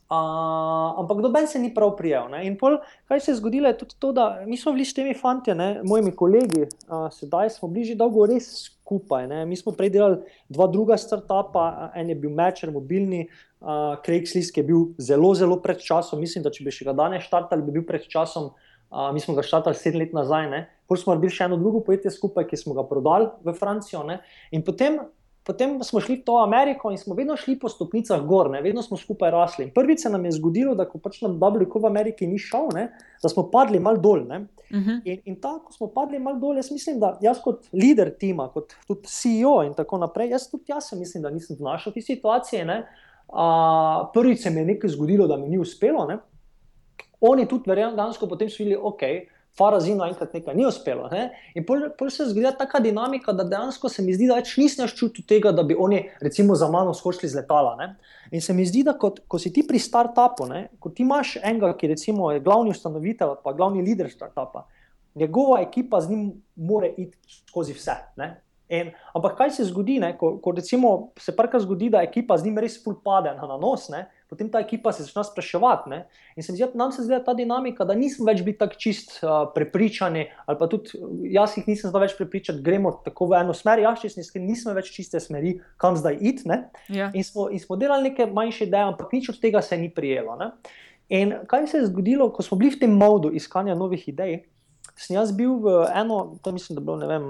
[0.07, 2.29] Uh, ampak noben se ni prav prijel.
[2.31, 2.45] Ne?
[2.47, 2.77] In pol,
[3.11, 5.81] kaj se je zgodilo, je tudi to, da mi smo bili s temi fanti, ne,
[5.83, 9.27] mojimi kolegi, uh, sedaj smo bili že dolgo res skupaj.
[9.27, 9.40] Ne?
[9.51, 13.25] Mi smo prej delali dva druga startupa, en je bil Matcher, mobilni,
[13.66, 16.23] uh, Craigslist, ki je bil zelo, zelo pred časom.
[16.23, 18.53] Mislim, da če bi še ga danes štartali, bi bil pred časom.
[18.87, 20.47] Uh, mi smo ga štartali sedem let nazaj,
[20.87, 24.07] potem smo naredili še eno drugo podjetje skupaj, ki smo ga prodali v Francijo.
[24.07, 24.21] Ne?
[24.55, 25.03] In potem
[25.46, 28.61] potem smo šli v to Ameriko in smo vedno šli po stopnicah gor, ne?
[28.62, 29.64] vedno smo skupaj rasli.
[29.64, 31.38] In prvič se nam je zgodilo, da ko pač nam
[31.70, 32.88] ko v Ameriki ni šel, ne?
[33.22, 34.26] da smo padli mal dol.
[34.26, 34.90] Uh mhm.
[34.90, 35.00] -huh.
[35.04, 38.74] In, in tako smo padli mal dol, jaz mislim, da jaz kot voditelj tima, kot
[38.87, 42.64] tudi CEO in tako naprej, jaz tudi jaz mislim, da nisem znašel te situacije.
[43.28, 46.06] Uh, prvič se mi je nekaj zgodilo, da mi ni uspelo.
[46.06, 46.18] Ne?
[47.20, 49.02] Oni tudi, verjamem, danes, ko potem so videli, ok.
[49.57, 51.09] Farazino enkrat nekaj ni uspelo.
[51.09, 51.31] Ne?
[51.57, 55.25] In potem se zgodi ta dinamika, da dejansko se mi zdi, da več nisem čutil
[55.25, 57.75] tega, da bi oni, recimo, za mano skočili z letala.
[57.77, 57.88] Ne?
[58.31, 60.66] In se mi zdi, da kot, ko si ti pri startupu, ne?
[60.81, 64.66] ko ti imaš enega, ki recimo, je glavni ustanovitelj, pa glavni voditelj startupa,
[65.16, 67.16] njegova ekipa z njim more iti
[67.49, 67.97] skozi vse.
[68.21, 68.35] Ne?
[68.69, 70.12] In, ampak kaj se zgodi, ne?
[70.19, 73.88] ko, ko recimo, se parka zgodi, da ekipa z njim res fulpade na nos.
[73.88, 74.05] Ne?
[74.31, 75.91] Potem ta ekipa se začne spraševati.
[75.91, 76.01] Ne?
[76.37, 79.47] In se zdi, nam se zdi ta dinamika, da nismo več bili tako čist uh,
[79.55, 80.99] prepričani, ali pa tudi
[81.33, 83.83] jaz jih nisem znal več prepričati, gremo tako v eno smer.
[83.85, 86.51] Jaz, če nismo več čiste smeri, kam zdaj iti.
[86.93, 87.11] Ja.
[87.15, 90.37] In, in smo delali neke manjše ideje, ampak nič od tega se ni prijelo.
[90.41, 90.53] Ne?
[91.09, 94.41] In kaj se je zgodilo, ko smo bili v tem modu iskanja novih idej?
[94.97, 97.25] Sem jaz bil v eno, to mislim, da bilo ne vem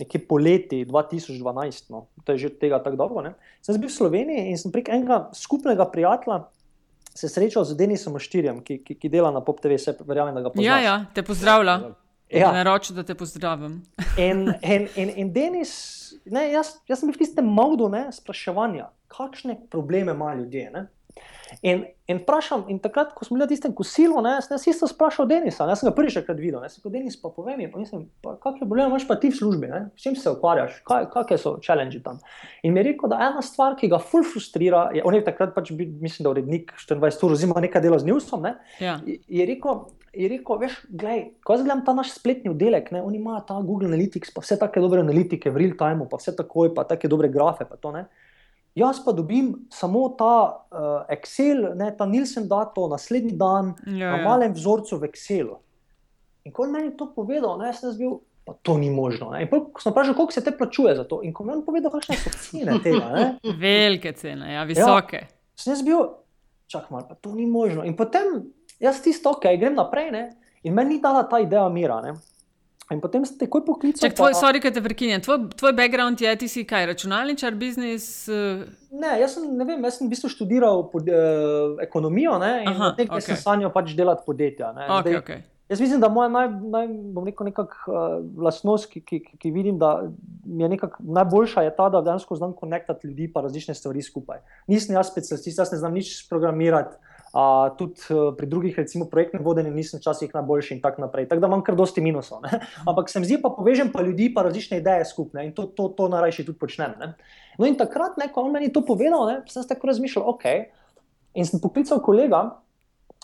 [0.00, 3.24] nekje poleti 2012, no, to je že tega tako dolgo.
[3.24, 3.34] Ne.
[3.64, 6.44] Sem bil v Sloveniji in sem prek enega skupnega prijatelja
[7.16, 10.42] se srečal z Denisom Štirjem, ki, ki, ki dela na Pop TV, se verjamem, da
[10.44, 10.66] ga poznam.
[10.66, 11.94] Ja, ja, te pozdravlja.
[12.28, 12.50] Ja.
[12.52, 13.78] Ne roči, da te pozdravim.
[14.28, 15.72] in, in, in, in Denis,
[16.26, 20.70] ne, jaz, jaz sem bil v tistem modu spraševanja, kakšne probleme imajo ljudje.
[20.74, 20.86] Ne.
[21.62, 25.28] In, in, prašam, in takrat, ko smo bili na tistem kosilu, ne, sem isto sprašal
[25.30, 25.66] Denisa.
[25.70, 26.60] Jaz sem ga prvič takrat videl.
[26.62, 29.82] Ne, sem rekel, Denis, pa povem mi, kakšne probleme imaš pa ti v službi, ne,
[29.96, 32.18] s čim se ukvarjaš, kaj, kakšne so challenge tam.
[32.66, 35.54] In mi je rekel, da ena stvar, ki ga ful frustrira, je, on je takrat
[35.56, 38.98] pač bil, mislim, da urednik 24 ur, oziroma nekaj dela z newsom, ne, ja.
[39.06, 39.86] je rekel.
[40.16, 43.58] Je rekel, veš, gledaj, ko jaz gledam ta naš spletni oddelek, ne, oni imajo ta
[43.60, 47.10] Google Analytics, pa vse take dobre analitike v real time, pa vse takoj, pa take
[47.12, 47.66] dobre grafe.
[47.68, 47.92] Pa to,
[48.76, 54.18] Jaz pa dobim samo ta uh, Excel, ne, ta Nilsen dato, naslednji dan, ja, na
[54.20, 54.24] ja.
[54.24, 55.56] malem vzorcu v Excelu.
[56.44, 59.30] In ko je meni to povedal, ne, sem bil Pa to ni možno.
[59.34, 59.42] Ne?
[59.42, 61.64] In ko sem vprašal, koliko se te plačuje za to, in ko mi je on
[61.66, 63.08] povedal, kakšne so cene tega.
[63.10, 63.24] Ne?
[63.66, 65.18] Velike cene, ja, visoke.
[65.24, 66.04] Ja, sem jaz bil,
[66.70, 67.82] čakaj malo, pa to ni možno.
[67.82, 68.44] In potem
[68.78, 70.22] jaz tisto, ok, grem naprej, ne?
[70.62, 71.98] in meni ni dala ta ideja mira.
[72.06, 72.14] Ne?
[72.94, 73.98] In potem ste takoj poklicali.
[73.98, 78.06] Če tvoj, pa, sorry, te prekinjam, tvoj, tvoj background je, ti si kaj, računalničar, biznis?
[78.30, 78.62] Uh...
[78.94, 82.52] Ne, jaz sem, ne vem, jaz sem v bistvu študiral pod, uh, ekonomijo ne?
[82.62, 83.26] in Aha, nekaj okay.
[83.26, 84.70] sem sanjal pač delati podjetja.
[85.00, 85.42] Okay, okay.
[85.66, 86.86] Jaz mislim, da moja naj, naj,
[87.26, 90.06] rekel, nekak, uh, lastnost, ki, ki, ki vidim, da
[90.46, 94.44] mi je nekak, najboljša, je ta, da dejansko znam konektati ljudi pa različne stvari skupaj.
[94.70, 96.94] Nisem jaz specialist, jaz ne znam nič programirati.
[97.36, 101.26] Uh, tudi uh, pri drugih, recimo, projektnih vodenjih, nisem včasih najboljši in tako naprej.
[101.28, 102.40] Tako da imam kar dosti minusov.
[102.40, 102.62] Ne?
[102.88, 105.90] Ampak se mi zdi, pa povežem pa ljudi, pa različne ideje skupne in to, to,
[105.92, 106.94] to najrajši tudi počnem.
[106.96, 107.10] Ne?
[107.60, 110.46] No in takrat, ne, ko on meni to povedal, ne, sem se tako razmišljal, ok.
[111.36, 112.40] In sem poklical kolega,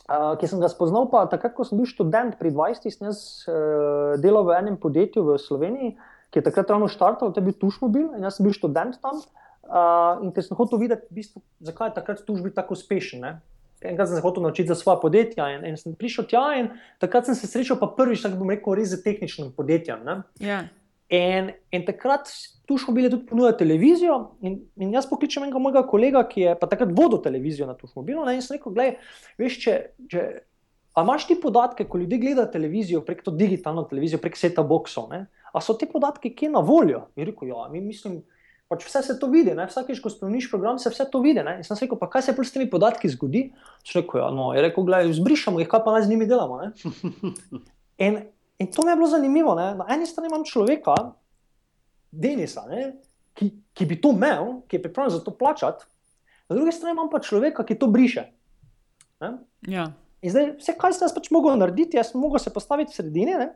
[0.04, 3.22] uh, ki sem ga spoznal, pa takrat, ko sem bil študent pri 20, sem jaz
[3.48, 5.94] uh, delal v enem podjetju v Sloveniji,
[6.28, 9.24] ki je takrat ravno štartal, to je bil Tušmobil in jaz sem bil študent tam.
[9.62, 13.24] Uh, in ker sem hotel videti, v bistvu, zakaj je takrat Tušmobil tako uspešen.
[13.24, 13.32] Ne?
[13.84, 16.70] Enkrat sem se hotel naučiti za svoje podjetje in, in sem prišel tja in
[17.02, 20.06] takrat sem se srečal pa prvič, tako bom rekel, res z tehničnim podjetjem.
[20.40, 20.62] Ja.
[21.12, 22.30] In, in takrat
[22.66, 24.16] tu smo bili tudi ponujati televizijo.
[24.40, 28.24] In, in jaz pokličem enega mojega kolega, ki je pa takrat vodil televizijo na Tušmobilu.
[28.32, 28.94] In sem rekel, gledaj,
[29.42, 29.74] veš, če,
[30.08, 30.24] če
[31.02, 35.12] imaš ti podatke, ko ljudje gledajo televizijo prek to digitalno televizijo, prek seta boxov,
[35.52, 37.06] a so ti podatki kje na voljo?
[37.16, 38.22] In rekel, ja, mi mislim.
[38.72, 39.66] Pač vse se to vidi, ne?
[39.68, 41.42] vsakeč, ko spremeniš program, se vse to vidi.
[41.44, 41.58] Ne?
[41.60, 43.42] In sem rekel, pa kaj se s temi podatki zgodi?
[43.84, 46.60] Če rekel, ja, no, je rekel, gledaj, zbrišamo jih, kaj pa naj z njimi delamo.
[48.06, 48.16] In,
[48.58, 49.52] in to mi je bilo zanimivo.
[49.54, 49.74] Ne?
[49.76, 50.94] Na eni strani imam človeka,
[52.10, 52.64] Denisa,
[53.36, 55.84] ki, ki bi to imel, ki je pripravljen za to plačati,
[56.48, 58.24] na drugi strani imam pa človeka, ki to briše.
[59.68, 59.92] Ja.
[60.22, 62.98] In zdaj, vse, kar sem jaz pač mogel narediti, jaz sem mogel se postaviti v
[63.00, 63.36] sredini.
[63.38, 63.52] Ne?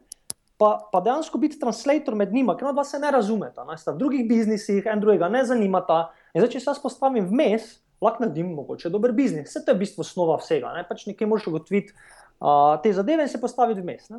[0.58, 3.76] Pa, pa dejansko biti translator med njima, ker dva se ne razumeta, ne?
[3.78, 6.06] sta v drugih biznisih, en drugega ne zanimata.
[6.34, 9.50] In zdaj, če se jaz postavim vmes, lahko naredim mogoče dober biznis.
[9.50, 10.72] Vse to je v bistvu osnova vsega.
[10.76, 10.84] Ne?
[10.88, 14.10] Pač nekaj moraš ugotoviti uh, te zadeve in se postaviti vmes.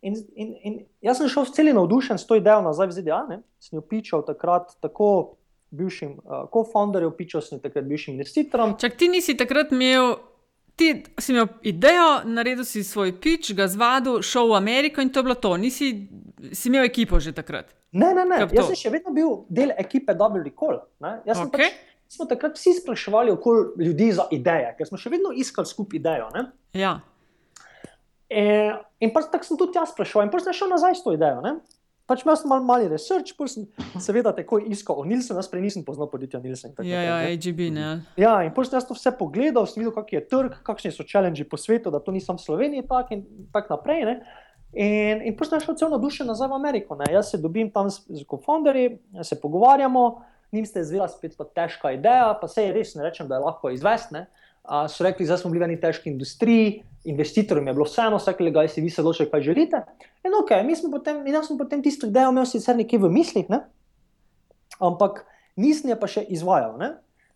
[0.00, 3.42] In, in, in jaz sem šel celi navdušen s to idejo nazaj v ZDA, ne?
[3.60, 5.36] sem jo pičal takrat tako.
[5.70, 8.72] Bivšim uh, co-founderjem, pičal sem takrat bivšim investitorjem.
[8.82, 10.16] Čak ti nisi takrat imel
[10.80, 10.88] ti
[11.20, 15.26] si imel idejo, naredil si svoj pitch, ga zvadil, šel v Ameriko in to je
[15.28, 15.52] bilo to.
[15.60, 15.90] Nisi
[16.56, 17.74] si imel ekipo že takrat.
[17.92, 18.40] Ne, ne, ne.
[18.48, 20.80] Jaz sem še vedno bil del ekipe Double Recall.
[21.28, 21.68] Jaz sem okay.
[21.68, 21.86] pač.
[22.10, 26.30] Smo takrat vsi spraševali okoli ljudi za ideje, ker smo še vedno iskali skupaj idejo.
[26.74, 26.96] Ja.
[28.26, 28.42] E,
[29.04, 31.38] in pač tako sem tudi jaz spraševal, in pač sem šel nazaj s to idejo.
[31.44, 31.60] Ne?
[32.10, 33.68] Pač imel sem malo mali research, pa sem
[34.02, 36.74] seveda tako iskal o Nilsenu, jaz prej nisem poznal podjetja Nilsen.
[36.82, 37.90] Ja, ja, AGB, ne.
[38.18, 41.06] Ja, in potem sem jaz to vse pogledal, sem videl, kak je trg, kakšni so
[41.06, 43.22] challenge po svetu, da to nisem v Sloveniji tak in
[43.54, 44.02] tako naprej.
[44.08, 44.16] Ne.
[44.74, 46.98] In, in potem sem šel celo duše nazaj v Ameriko.
[46.98, 47.06] Ne.
[47.14, 50.04] Jaz se dobim tam z, z co-founderji, se pogovarjamo,
[50.50, 53.46] njim ste zvela spet pa težka ideja, pa se je res ne rečem, da je
[53.46, 54.26] lahko izvestne.
[54.66, 58.50] Uh, so rekli, da smo bili v neki težki industriji, investitorjem je bilo vseeno, vsake
[58.50, 59.82] ga si vi se odločili, kaj želite.
[60.24, 63.10] In ok, mi smo potem, in jaz sem potem tisto idejo imel sicer nekje v
[63.10, 63.64] mislih, ne?
[64.80, 65.24] ampak
[65.56, 66.76] nisem je pa še izvajal.
[66.80, 66.94] Ne?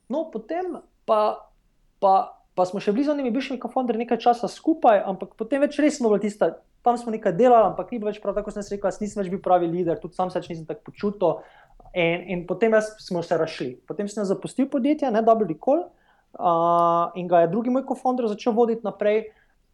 [0.09, 1.49] No, potem pa,
[2.01, 2.15] pa,
[2.57, 6.01] pa smo še bili z onimi bivšimi kofondi nekaj časa skupaj, ampak potem več res
[6.01, 6.55] smo bili tista.
[6.85, 9.31] Tam smo nekaj delali, ampak ni bilo več prav tako, sem rekel, jaz nisem več
[9.33, 11.39] bil pravi voditelj, tudi sam se nisem tako počutil.
[11.97, 13.71] In, in potem smo se rašli.
[13.89, 15.87] Potem sem zapustil podjetje, ne Double Recall,
[16.37, 19.25] uh, in ga je drugi moj kofondor začel voditi naprej.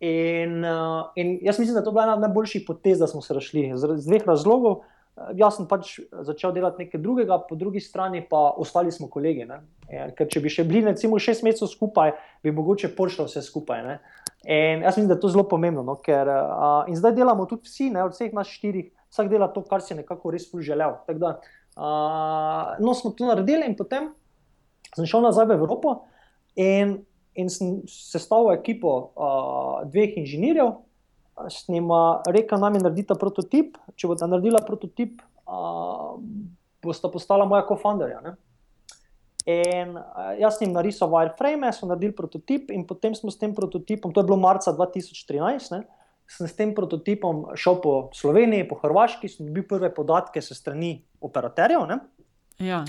[0.00, 3.34] In, uh, in jaz mislim, da je to bila ena najboljših potez, da smo se
[3.34, 3.72] rašli.
[3.76, 4.80] Z, z dveh razlogov.
[4.80, 5.00] Uh,
[5.36, 9.44] jaz sem pač začel delati nekaj drugega, po drugi strani pa ostali smo kolegi.
[9.88, 13.82] E, ker če bi še bili, recimo, šest mesecev skupaj, bi mogoče prišlo vse skupaj.
[13.86, 13.98] Ne?
[14.46, 15.84] In jaz mislim, da je to zelo pomembno.
[15.86, 15.98] No?
[16.00, 18.04] Ker, uh, in zdaj delamo tudi vsi, ne?
[18.06, 20.96] od vseh nas štirih, vsak dela to, kar si nekako res želel.
[21.10, 21.36] Da,
[21.76, 24.12] uh, no, smo to naredili in potem
[24.94, 26.00] sem šel nazaj v Evropo.
[26.58, 26.98] In
[27.34, 30.72] in sem sestavil ekipo uh, dveh inženirjev,
[31.48, 33.78] s njima rekel, da nam je naredila prototip.
[33.96, 36.18] Če bo ta naredila prototip, uh,
[36.82, 38.34] bosta postala moja kofondarja.
[39.48, 43.54] In uh, jaz sem jim narisal wireframe, so naredili prototip, in potem smo s tem
[43.56, 45.72] prototipom, to je bilo marca 2013.
[45.76, 45.84] Ne?
[46.30, 51.00] Sem s tem prototipom šel po Sloveniji, po Hrvaški, sem dobil prve podatke se strani
[51.20, 51.88] operaterjev.
[52.60, 52.84] Ja.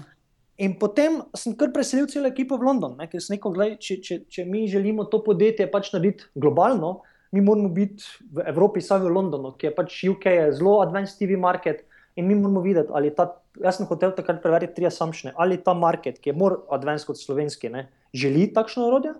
[0.61, 3.97] In potem sem kar preselil celo ekipo v London, ne, ker sem rekel, da če,
[4.05, 6.99] če, če mi želimo to podjetje pač narediti globalno,
[7.31, 8.03] mi moramo biti
[8.35, 11.85] v Evropi, saj v Londonu, ki je pač UK, je zelo advanced TV market.
[12.19, 13.29] In mi moramo videti, ali ta,
[13.63, 17.17] jaz sem hotel takrat preveriti tri assumptions, ali ta market, ki je bolj advanced kot
[17.17, 19.15] slovenski, ne, želi takšno orodje,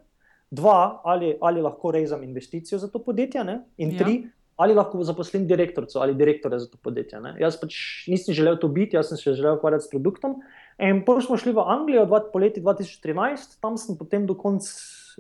[0.51, 4.03] dva, ali, ali lahko rezam investicijo za to podjetje, ne, in ja.
[4.03, 4.17] tri,
[4.61, 7.21] ali lahko zaposlim direktorico ali direktorja za to podjetje.
[7.21, 7.33] Ne?
[7.41, 7.75] Jaz pač
[8.11, 10.35] nisem želel to biti, jaz sem se želel ukvarjati s produktom.
[10.81, 14.65] In potem smo šli v Anglijo, dva, po leti 2013, tam sem potem do konca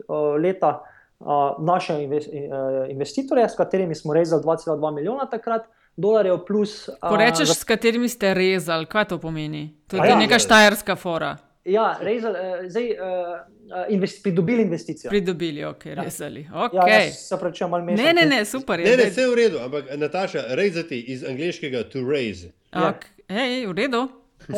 [0.07, 2.01] uh, leta uh, našel
[2.89, 5.69] investitorje, s katerimi smo rezali 2,2 milijona takrat.
[5.95, 6.89] Dolarjev plus.
[7.03, 7.53] Ko rečeš, uh, za...
[7.53, 9.75] s katerimi ste rezali, kaj to pomeni?
[9.91, 11.35] To je ja, neka štajerska fora.
[11.67, 12.95] Ja, rezali, uh, zdaj uh,
[13.89, 15.09] invest, pridobili investicijo.
[15.09, 16.03] Pridobili, ok, ja.
[16.03, 16.47] rezali.
[16.53, 16.89] Okay.
[16.89, 18.05] Ja, se pravi, če malo mešam.
[18.05, 18.79] Ne, ne, ne, super.
[18.79, 22.55] Ne, ne, vse je v redu, ampak Nataša, rezati iz angliškega to raise.
[22.71, 23.11] Okay.
[23.27, 23.35] Ja.
[23.35, 24.07] Hej, v redu,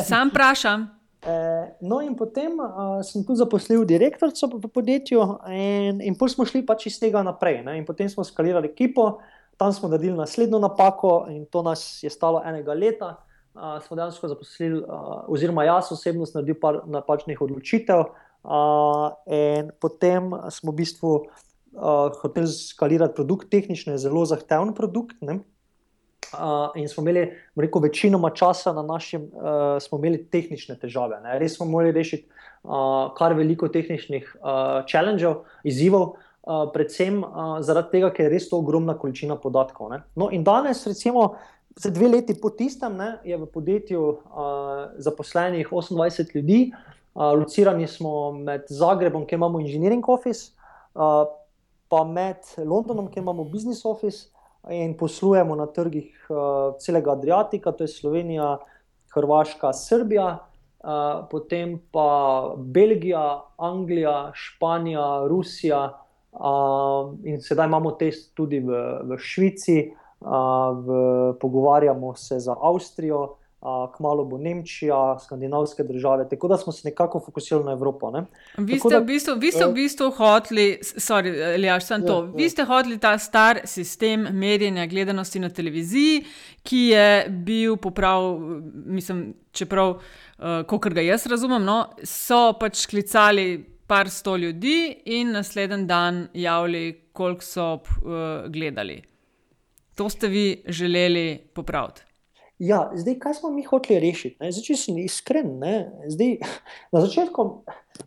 [0.01, 0.87] sam vprašam.
[1.23, 6.45] Eh, no, in potem uh, sem tu zaposlil direktorico v podjetju, in, in potem smo
[6.45, 7.61] šli pač iz tega naprej.
[7.63, 7.77] Ne?
[7.79, 9.21] In potem smo skalirali ekipo,
[9.57, 13.13] tam smo naredili naslednjo napako, in to nas je stalo enega leta
[13.53, 18.05] uh, smo dejansko zaposlili, uh, oziroma jaz osebno sem naredil par napačnih odločitev.
[18.43, 25.21] Uh, in potem smo v bistvu uh, hoteli skalirati produkt, tehnično je zelo zahteven produkt.
[26.33, 31.19] Uh, in smo imeli, rekel, večinoma časa na našem, uh, smo imeli tehnične težave.
[31.23, 31.37] Ne?
[31.39, 32.27] Res smo morali rešiti
[32.63, 38.49] uh, kar veliko tehničnih uh, challengev, izzivov, uh, predvsem uh, zaradi tega, ker je res
[38.49, 39.93] to ogromna količina podatkov.
[40.15, 41.35] No, in danes, recimo,
[41.75, 44.17] Za dve leti po tistem ne, je v podjetju uh,
[45.01, 50.51] zaposlenih 28 ljudi, uh, locirani smo med Zagrebom, kjer imamo inženiring office,
[50.93, 51.25] uh,
[51.89, 54.29] pa med Londonom, kjer imamo business office
[54.69, 58.57] in poslujemo na trgih uh, celega Adriatika, to je Slovenija,
[59.15, 68.59] Hrvaška, Srbija, uh, potem pa Belgija, Anglija, Španija, Rusija uh, in sedaj imamo test tudi
[68.59, 73.35] v, v Švici v, pogovarjamo se za Avstrijo,
[73.95, 78.11] kmalo bo Nemčija, skandinavske države, tako da smo se nekako fokusirali na Evropo.
[78.11, 78.25] Ne?
[78.57, 82.17] Vi ste, da, v bistvu, vi ste v bistvu hoteli, sorry, Ljaš, sem to.
[82.25, 82.49] Ja, vi ja.
[82.49, 86.25] ste hoteli ta star sistem merjenja gledanosti na televiziji,
[86.63, 88.35] ki je bil poprav,
[88.85, 93.69] mislim, čeprav, uh, kot ga jaz razumem, no, so pač klicali.
[93.83, 98.95] Par sto ljudi, in naslednji dan javili, koliko so uh, gledali.
[99.99, 102.12] To ste vi želeli popraviti.
[102.59, 104.37] Ja, zdaj, kaj smo mi hoteli rešiti?
[104.37, 105.55] Zdaj, če sem iskren,
[106.07, 106.37] zdaj,
[106.93, 107.47] na začetku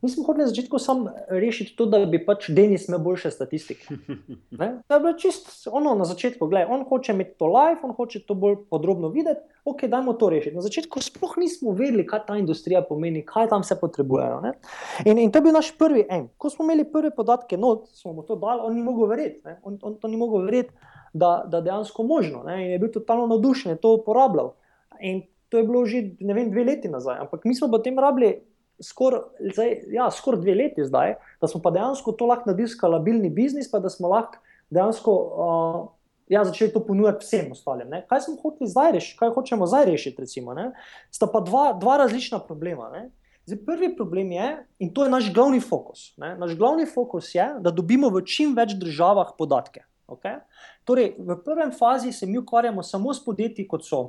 [0.03, 3.87] nismo hoteli na začetku samo rešiti to, da bi pač Denis imel boljše statistike.
[4.57, 4.69] Ne?
[4.89, 6.47] To je bilo čisto ono na začetku.
[6.49, 9.41] Glej, on hoče imeti to live, on hoče to bolj podrobno videti.
[9.65, 10.55] Ok, dajmo to rešiti.
[10.57, 14.55] Na začetku sploh nismo vedeli, kaj ta industrija pomeni, kaj tam se potrebujejo.
[15.05, 16.29] In, in to je bil naš prvi en.
[16.39, 19.43] Ko smo imeli prve podatke, no, smo mu to dali, on ni mogel verjeti.
[19.63, 20.73] On, on to ni mogel verjeti
[21.19, 22.43] da, da dejansko možno.
[22.47, 22.61] Ne?
[22.65, 24.53] In je bil totalno navdušen, da je to uporabljal.
[25.01, 27.19] In to je bilo že vem, dve leti nazaj.
[27.27, 28.41] Ampak mi smo potem rabili
[28.83, 29.23] skoraj
[29.89, 33.79] ja, skor dve leti zdaj, da smo pa dejansko to lahko naredili skalabilni biznis, pa
[33.79, 35.13] da smo lahko dejansko.
[35.13, 35.93] Uh,
[36.27, 37.87] Ja, začeli to ponujati vsem ostalim.
[37.87, 38.01] Ne?
[38.11, 40.25] Kaj smo hoteli zdaj rešiti, kaj hočemo zdaj rešiti?
[40.25, 40.57] Recimo,
[41.11, 42.91] Sta pa dva, dva različna problema.
[43.47, 44.49] Zdaj, prvi problem je,
[44.79, 46.17] in to je naš glavni fokus.
[46.19, 46.35] Ne?
[46.39, 49.85] Naš glavni fokus je, da dobimo v čim več državah podatke.
[50.07, 50.39] Okay?
[50.85, 54.05] Torej, v prvem fazi se mi ukvarjamo samo s podjetji, kot so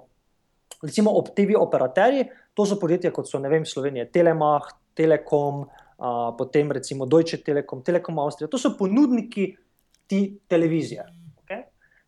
[0.83, 5.65] recimo TV operaterji, to so podjetja kot so vem, Slovenije, Telemach, Telekom,
[5.97, 9.55] a, potem recimo Deutsche Telekom, Telekom Avstrija, to so ponudniki
[10.07, 11.05] te televizije.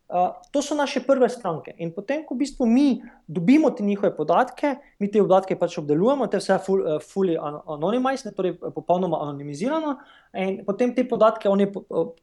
[0.09, 1.75] Uh, to so naše prve stranke.
[1.77, 6.25] In potem, ko v bistvu mi dobimo te njihove podatke, mi te podatke pač obdelujemo,
[6.27, 9.99] te vse ful, uh, fully anonimizirano, torej popolnoma anonimizirano.
[10.33, 11.67] In potem te podatke oni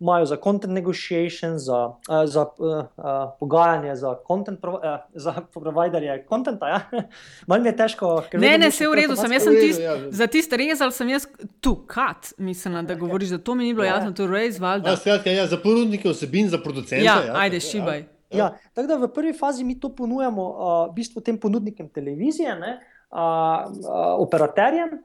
[0.00, 5.36] imajo za content negotiation, za, uh, za uh, uh, pogajanje, za content, pro, uh, za
[5.54, 6.68] providerje contenta.
[6.68, 6.80] Ja?
[7.46, 8.22] Malo mi je težko.
[8.34, 9.96] Ne, ne, vse v redu, sem jaz sem tist, ja.
[10.10, 11.26] za tiste rezal, sem jaz
[11.62, 13.94] tu, kat, mislim, da govoriš, da to mi ni bilo ja.
[13.94, 14.90] jasno, to je res valjda.
[14.90, 17.04] Ja, skratka, ja, za ponudnike osebin, za producente.
[17.04, 18.04] Ja, ja, ajde, šibaj.
[18.34, 18.50] Ja.
[18.74, 22.72] Tako da v prvi fazi mi to ponujamo uh, v bistvu tem ponudnikom televizije, ne,
[23.10, 24.98] uh, uh, operaterjem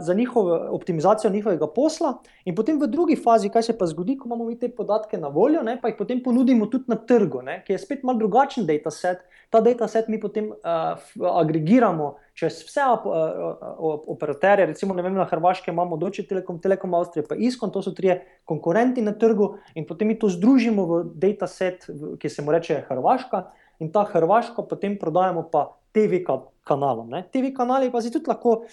[0.00, 4.28] za njihovo optimizacijo njihovega posla, in potem v drugi fazi, kaj se pa zgodi, ko
[4.28, 7.62] imamo mi te podatke na voljo, ne, pa jih potem ponudimo tudi na trgu, ne,
[7.66, 9.24] ki je spet malo drugačen dataset.
[9.50, 15.74] Ta dataset mi potem uh, agregiramo čez vse op op operaterje, recimo vem, na Hrvaškem
[15.74, 20.08] imamo Deutsche Telekom, Telekom Avstrije, pa Iskon, to so trije konkurenti na trgu, in potem
[20.08, 23.46] mi to združimo v dataset, ki se mu reče Hrvaška,
[23.80, 25.70] in ta Hrvaška potem prodajamo pa.
[25.92, 26.24] TV
[26.64, 27.08] kanalom.
[27.12, 27.22] Ne.
[27.28, 28.64] TV kanali pa si tudi lahko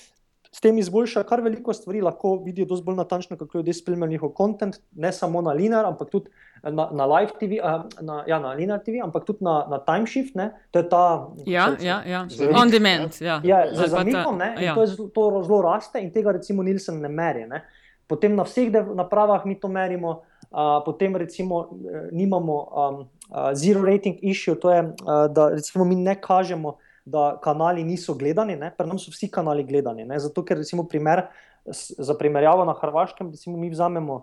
[0.52, 4.30] s tem izboljša kar veliko stvari, lahko vidijo dosti bolj natančno, kako ljudje spremljajo njihov
[4.30, 6.30] kontent, ne samo na linear, ampak tudi
[6.64, 7.60] na, na live TV,
[8.02, 10.36] na, ja, na linear TV, ampak tudi na, na timeshift.
[10.36, 10.50] Ne?
[10.72, 11.04] To je ta.
[11.46, 12.26] Ja, ja, ja.
[12.62, 13.22] on demand.
[13.22, 14.74] Ja, ja z zamikom, ta, ja.
[14.76, 17.46] to, je, to zelo raste in tega recimo Nilsen ne meri.
[17.48, 17.64] Ne?
[18.10, 20.22] Potem na vseh napravah mi to merimo.
[20.50, 21.70] Uh, potem recimo
[22.12, 22.96] nimamo um,
[23.30, 26.74] uh, zero rating issue, to je, uh, da recimo mi ne kažemo,
[27.10, 28.72] da kanali niso gledani, ne?
[28.78, 30.06] pri nas so vsi kanali gledani.
[30.06, 30.19] Ne?
[30.19, 31.26] Zato, ker recimo primer,
[31.65, 34.15] za primerjavo na Hrvaškem, recimo mi vzamemo,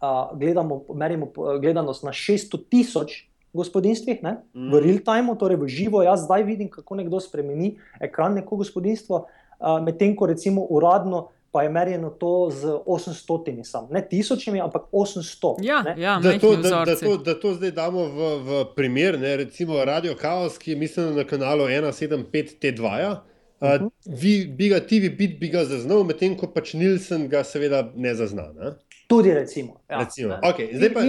[0.00, 3.24] uh, gledamo, merimo gledanost na 600 tisoč
[3.56, 4.70] gospodinstvih, mm.
[4.72, 9.24] v real time, torej v živo, jaz zdaj vidim, kako nekdo spremeni ekran neko gospodinstvo,
[9.26, 11.28] uh, medtem ko recimo uradno.
[11.56, 13.88] Pa je merjeno to z 800, sam.
[13.90, 15.54] ne tisočimi, ampak 800.
[15.62, 19.36] Ja, ja, da, to, da, da, to, da to zdaj damo v, v primer, ne,
[19.36, 22.80] recimo Radio Chaos, ki je mislim na kanalu 175 T2.
[22.80, 23.10] -ja.
[23.10, 23.90] Uh, uh -huh.
[24.06, 28.14] vi, bi ga TV bit bi ga zaznal, medtem ko pač Nilsen ga seveda ne
[28.14, 28.52] zazna.
[28.52, 28.72] Ne?
[29.06, 29.80] Tudi recimo.
[29.90, 30.34] Ja, recimo.
[30.34, 31.00] Okay, zdaj pa,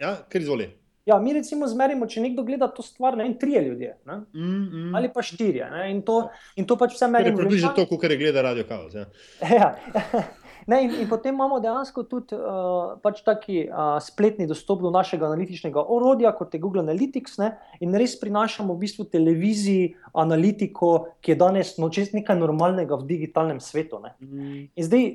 [0.00, 0.70] ja, kar izvoli.
[1.06, 4.94] Ja, mi recimo zmerimo, če nekdo gleda to stvar, ne vem, trije ljudje mm, mm.
[4.98, 5.68] ali pa štirje.
[5.90, 6.24] In to,
[6.58, 7.30] in to pač vse meni.
[7.36, 8.96] Približno to, kar je gleda radio kaos.
[8.98, 9.06] Ja.
[9.54, 9.70] ja.
[10.66, 15.28] Ne, in, in potem imamo dejansko tudi uh, pač taki uh, spletni dostop do našega
[15.28, 20.90] analitičnega orodja, kot je Google Analytics, ne, in res prinašamo v bistvu televiziji analitiko,
[21.22, 24.02] ki je danes no, nekaj normalnega v digitalnem svetu.
[24.18, 24.66] Mm.
[24.74, 25.06] In zdaj,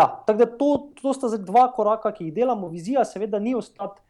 [0.00, 0.70] ja, tako da to,
[1.02, 2.72] to sta dva koraka, ki jih delamo.
[2.72, 4.00] Vizija, seveda, ni ostati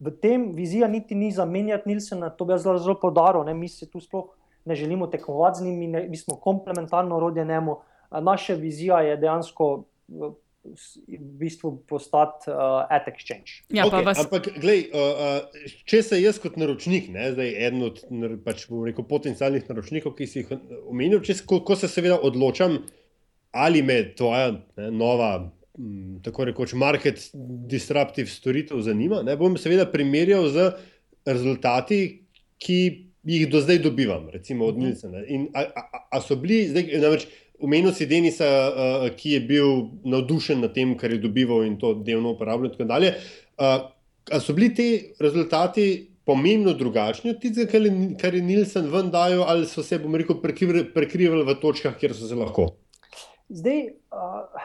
[0.00, 3.44] v tem vizija niti ni zamenjati Nilsena, to bi jaz zelo, zelo podaril.
[3.54, 4.32] Mi se tu sploh
[4.64, 7.78] ne želimo tekmovati z njimi, ne, mi smo komplementarno orodje njemu.
[8.10, 9.84] Naša vizija je dejansko.
[10.08, 10.34] V
[11.40, 12.56] bistvu postati uh,
[12.90, 13.62] at exchange.
[13.72, 14.18] Ja, okay, vas...
[14.20, 18.02] Ampak, glej, uh, uh, če se jaz kot naročnik, ne, zdaj eden od
[18.44, 22.76] pač, rekel, potencialnih naročnikov, ki si jih omenil, če, ko, ko se seveda odločam,
[23.56, 25.30] ali me tvoja ne, nova
[26.24, 27.30] tako rekoč, market
[27.70, 30.66] disruptiv storitev zanima, ne bom seveda primerjal z
[31.26, 32.00] rezultati,
[32.60, 32.80] ki
[33.24, 34.86] jih do zdaj dobivam, recimo od mhm.
[34.86, 35.22] Nilsena.
[35.28, 37.28] In a, a, a so bili, zdaj, namreč,
[37.60, 39.66] Umenil si Denisa, uh, ki je bil
[40.08, 42.72] navdušen nad tem, kar je dobival in to delno uporabljal.
[42.88, 43.90] Ali uh,
[44.40, 44.86] so bili ti
[45.20, 47.82] rezultati pomembno drugačni od tistega,
[48.20, 52.28] kar je Nilsen ven dajal, ali so se, bom rekel, prekrivali v točkah, kjer so
[52.30, 52.70] se lahko?
[53.52, 54.64] Zdaj, uh,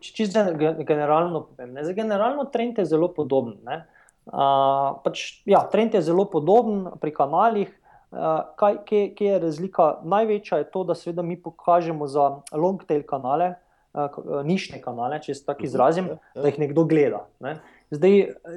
[0.00, 0.40] čisto
[0.86, 1.76] generalno povem.
[1.82, 3.58] Za generalno trend je zelo podoben.
[3.64, 7.72] Uh, pač, ja, trend je zelo podoben pri kanalih.
[8.14, 9.88] Uh, kaj, kje, kje je razlika?
[10.04, 13.56] Največja je to, da seveda mi pokažemo za long tail kanale,
[13.92, 16.42] uh, nišne kanale, če se tako izrazim, ja, ja.
[16.42, 17.24] da jih nekdo gleda.
[17.42, 17.58] Ne?
[17.94, 18.14] Zdaj,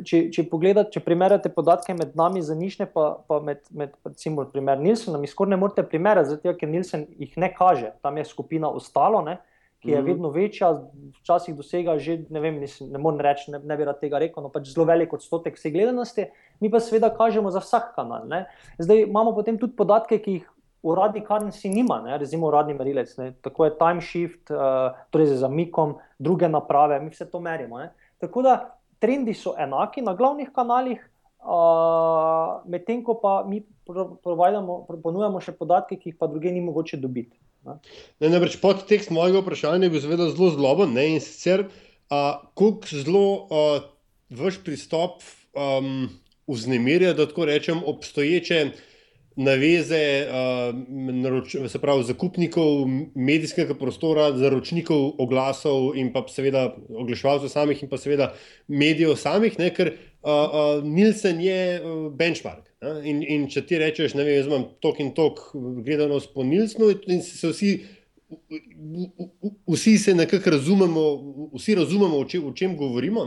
[0.07, 4.45] če, če pogledate, če primerjate podatke med nami za nišne, pa, pa med, med recimo,
[4.53, 8.25] primer Nilsena, mi skoraj ne morete primerjati, zato, ker Nilsen jih ne kaže, tam je
[8.29, 9.25] skupina ostalo.
[9.25, 9.39] Ne?
[9.79, 10.05] Ki je -hmm.
[10.05, 10.81] vedno večja,
[11.19, 14.43] včasih dosega že, ne vem, mislim, ne morem reči, ne, ne bi rad tega rekel,
[14.43, 16.25] no pač zelo velik odstotek vse gledanosti,
[16.59, 18.27] mi pa seveda kažemo za vsak kanal.
[18.27, 18.45] Ne.
[18.79, 20.49] Zdaj imamo potem tudi podatke, ki jih
[20.83, 23.33] uradni karnci nima, ne, recimo uradni merilec, ne.
[23.41, 27.79] tako je time shift, uh, torej za zamikom, druge naprave, mi vse to merimo.
[27.79, 27.93] Ne.
[28.17, 28.57] Tako da
[28.99, 31.01] trendi so enaki na glavnih kanalih,
[31.45, 33.61] uh, medtem ko pa mi
[35.03, 37.37] ponujamo še podatke, ki jih pa druge ni mogoče dobiti.
[38.19, 41.67] Ne, ne, podtekst mojega vprašanja je bil zelo zloben ne, in sicer,
[42.09, 43.87] kako zelo uh,
[44.29, 46.07] vaš pristop um,
[46.47, 48.69] vznemirja, da tako rečem, obstoječe
[49.37, 50.75] naveze, uh,
[51.13, 57.99] naroč, se pravi, zakupnikov medijskega prostora, zaročnikov oglasov in pa seveda oglaševalcev samih in pa
[58.01, 58.31] seveda
[58.67, 62.66] medijev samih, ne, ker uh, uh, Nilsen je uh, benchmark.
[62.85, 65.39] In, in če ti rečeš, da imam tok in tok
[65.81, 67.71] gledanost po Nilsnu, in se vsi,
[69.65, 71.05] vsi se nekako razumemo,
[71.55, 73.25] vsi razumemo, o, če, o čem govorimo.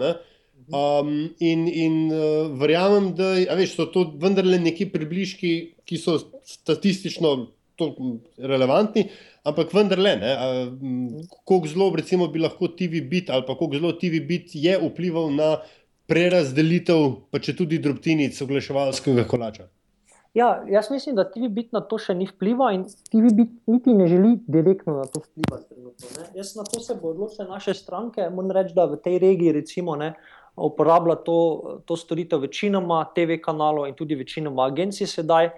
[0.70, 7.34] Um, in in uh, verjamem, da veš, so to vendarle neki približki, ki so statistično
[8.38, 9.06] relevantni,
[9.48, 10.12] ampak vendarle,
[11.32, 15.30] kako zelo recimo, bi lahko TV bit ali pa kako zelo TV bit je vplival
[15.32, 15.54] na
[16.10, 19.68] prerazdelitev, pa če tudi drobtinic oglaševalskega kolača?
[20.34, 23.94] Ja, jaz mislim, da TV bit na to še ni vplival in TV bit niti
[23.94, 25.74] ne želi direktno na to vplivati.
[26.38, 28.28] Jaz na to se bo odločila naše stranke.
[28.30, 30.12] Moram reči, da v tej regiji recimo, ne,
[30.54, 31.38] uporablja to,
[31.86, 35.50] to storitev večinoma TV kanalov in tudi večinoma agencij sedaj.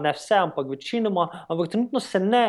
[0.00, 1.28] Ne vse, ampak večinoma.
[1.48, 2.46] Ampak trenutno se ne.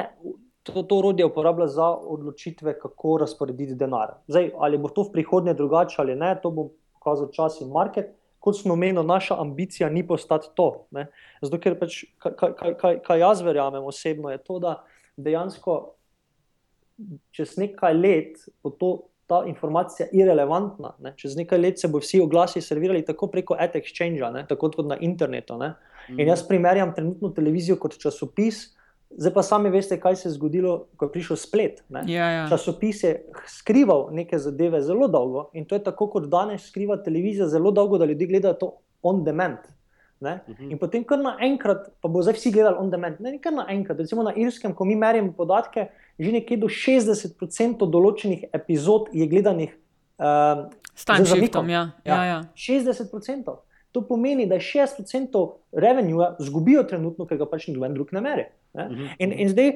[0.63, 4.19] To, to orodje uporablja za odločitve, kako razporediti denar.
[4.27, 6.69] Zdaj, ali bo to v prihodnje drugače ali ne, to bo
[6.99, 8.11] pokazal čas in market.
[8.39, 10.85] Kot smo omenili, naša ambicija ni postati to.
[10.95, 11.09] Ne?
[11.41, 14.77] Zato, ker pač, kaj, kaj, kaj, kaj jaz verjamem osebno, je to, da
[15.17, 15.79] dejansko
[17.35, 18.91] čez nekaj let bo to,
[19.29, 20.95] ta informacija irrelevantna.
[21.05, 21.13] Ne?
[21.17, 24.97] Čez nekaj let se bo vsi oglasi servirali tako preko Ad Exchange, tako kot na
[25.05, 25.57] internetu.
[25.57, 25.75] Ne?
[26.17, 28.63] In jaz primerjam trenutno televizijo kot časopis.
[29.09, 31.81] Zdaj pa sami veste, kaj se je zgodilo, ko je prišel splet.
[31.89, 32.43] Ja, ja.
[32.49, 33.15] Časopis je
[33.47, 37.97] skrival neke zadeve zelo dolgo in to je tako, kot danes skriva televizija zelo dolgo,
[37.97, 39.65] da ljudje gledajo to on demand.
[39.65, 39.79] Uh
[40.21, 40.27] Mhm.
[40.47, 40.71] -huh.
[40.71, 43.99] In potem, kar naenkrat, pa bo zdaj vsi gledali on demand, ne kar naenkrat.
[43.99, 45.87] Recimo na Irskem, ko mi merimo podatke,
[46.19, 49.77] že nekje do 60% določenih epizod je gledanih.
[50.19, 51.91] Uh, S time shiftom, ja.
[52.05, 52.43] ja, ja.
[52.55, 53.55] 60%.
[53.91, 58.51] To pomeni, da 60% revenue zgubijo trenutno, ker ga pač noben drug ne mere.
[58.73, 58.89] Ne?
[58.89, 59.07] Mhm.
[59.19, 59.71] In, in zdaj,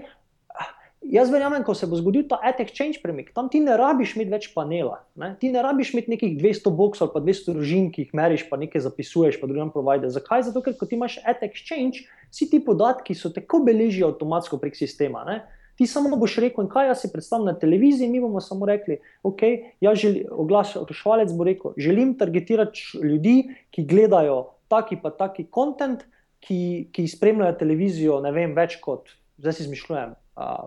[1.03, 4.47] jaz verjamem, ko se bo zgodil ta exchange premik, tam ti ne rabiš imeti več
[4.55, 5.01] panela.
[5.19, 5.33] Ne?
[5.39, 8.59] Ti ne rabiš imeti nekih 200 boksov ali pa 200 družin, ki jih meriš, pa
[8.61, 10.11] nekaj zapisuješ, pa drugim provajde.
[10.13, 10.47] Zakaj?
[10.49, 15.25] Zato, ker ko ti imaš exchange, vsi ti podatki so tako beležijo avtomatsko prek sistema.
[15.27, 15.41] Ne?
[15.77, 19.41] Ti samo boš rekel, kaj jaz si predstavljam na televiziji, mi bomo samo rekli, ok,
[19.81, 23.37] jaz želim, oglaševalec bo rekel, želim targetirati ljudi,
[23.73, 26.05] ki gledajo taki pa taki kontent,
[26.43, 30.65] ki, ki spremljajo televizijo, ne vem, več kot, zdaj si izmišljujem, uh,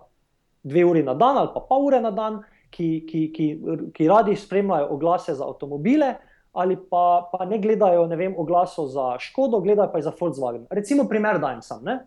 [0.67, 2.41] dve uri na dan ali pa pol ure na dan,
[2.73, 3.45] ki, ki, ki,
[3.95, 6.17] ki radi spremljajo oglase za avtomobile.
[6.57, 10.63] Ali pa, pa ne gledajo ne vem, oglasov za Škodo, gledajo pa za Volkswagen.
[10.73, 11.83] Recimo, primer dajem sam.
[11.85, 11.99] Ne?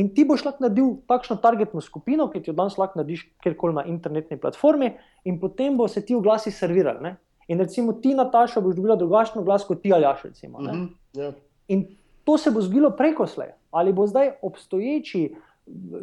[0.00, 3.76] In ti boš lahko naredil takšno targetno skupino, ki ti jo danes lahko narediš kjerkoli
[3.76, 4.94] na internetni platformi,
[5.28, 7.04] in potem bo se ti oglasi servirali.
[7.04, 7.12] Ne?
[7.52, 10.24] In recimo ti, Nataša, boš dobila drugačen oglas kot ti, Aljaš.
[10.30, 10.88] Recimo, Uh -huh.
[11.12, 11.32] ja.
[11.68, 11.84] in
[12.24, 13.48] to se bo zgodilo preko slej.
[13.70, 15.34] Ali bo zdaj obstoječi,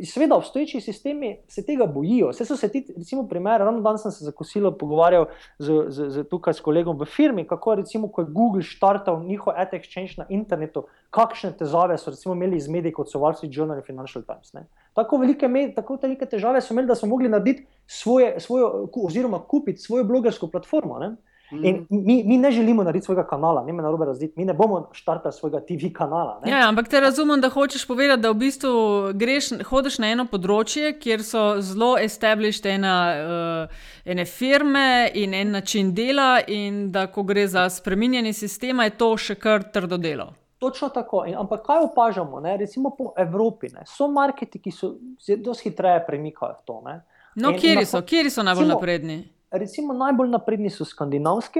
[0.04, 2.30] seveda obstoječi sistemi se tega bojijo.
[2.30, 5.26] Vse so se ti, recimo, primer, ravno danes sem se za kosilo pogovarjal
[5.60, 9.54] z, z, z tukaj s kolegom v firmi, kako recimo, ko je Google štartal njihov
[9.58, 13.56] ad exchange na internetu, kakšne težave so recimo imeli z mediji, kot so Wall Street
[13.56, 14.54] Journal in Financial Times.
[14.54, 14.66] Ne.
[14.94, 19.40] Tako velike, med, tako velike težave so imeli, da so mogli narediti svoje, svojo, oziroma
[19.40, 21.00] kupiti svojo blogersko platformo.
[21.00, 21.16] Ne.
[21.52, 24.90] In mi, mi ne želimo narediti svojega kanala, ne me narobe razumeti, mi ne bomo
[24.92, 26.42] štartali svojega TV kanala.
[26.46, 26.52] Ne?
[26.52, 28.72] Ja, ampak te razumem, da hočeš povedati, da v bistvu
[29.14, 35.52] greš, hodiš na eno področje, kjer so zelo established ena, uh, ene firme in en
[35.58, 40.30] način dela, in da ko gre za spreminjanje sistema, je to še kar trdo delo.
[40.60, 41.24] Točno tako.
[41.26, 42.40] In, ampak kaj opažamo?
[42.40, 42.58] Ne?
[42.58, 43.88] Recimo po Evropi ne?
[43.88, 44.94] so marketi, ki so
[45.24, 46.82] zelo hitreje premikajo v to.
[46.86, 47.02] Ne?
[47.40, 49.20] No, kje so, kjeri so najbolj recimo, napredni?
[49.52, 51.60] Recimo najbolj napredni so skandinavski,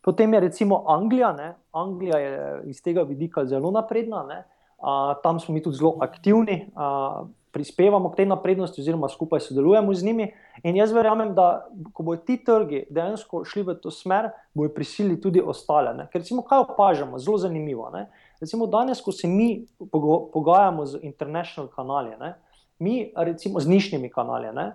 [0.00, 1.32] potem je recimo Anglija.
[1.32, 1.54] Ne?
[1.72, 4.44] Anglija je iz tega vidika zelo napredna,
[4.78, 9.94] a, tam smo mi tudi zelo aktivni, a, prispevamo k tej naprednosti, oziroma skupaj sodelujemo
[9.94, 10.26] z njimi.
[10.62, 15.16] In jaz verjamem, da ko bodo ti trgi dejansko šli v to smer, bodo prisilili
[15.20, 15.94] tudi ostale.
[15.96, 16.06] Ne?
[16.12, 17.88] Ker recimo, kaj opažamo, zelo zanimivo.
[17.90, 18.10] Ne?
[18.40, 19.64] Recimo danes, ko se mi
[20.32, 22.34] pogajamo z international kanali, ne?
[22.78, 24.52] mi recimo z nišnjimi kanali.
[24.52, 24.74] Ne?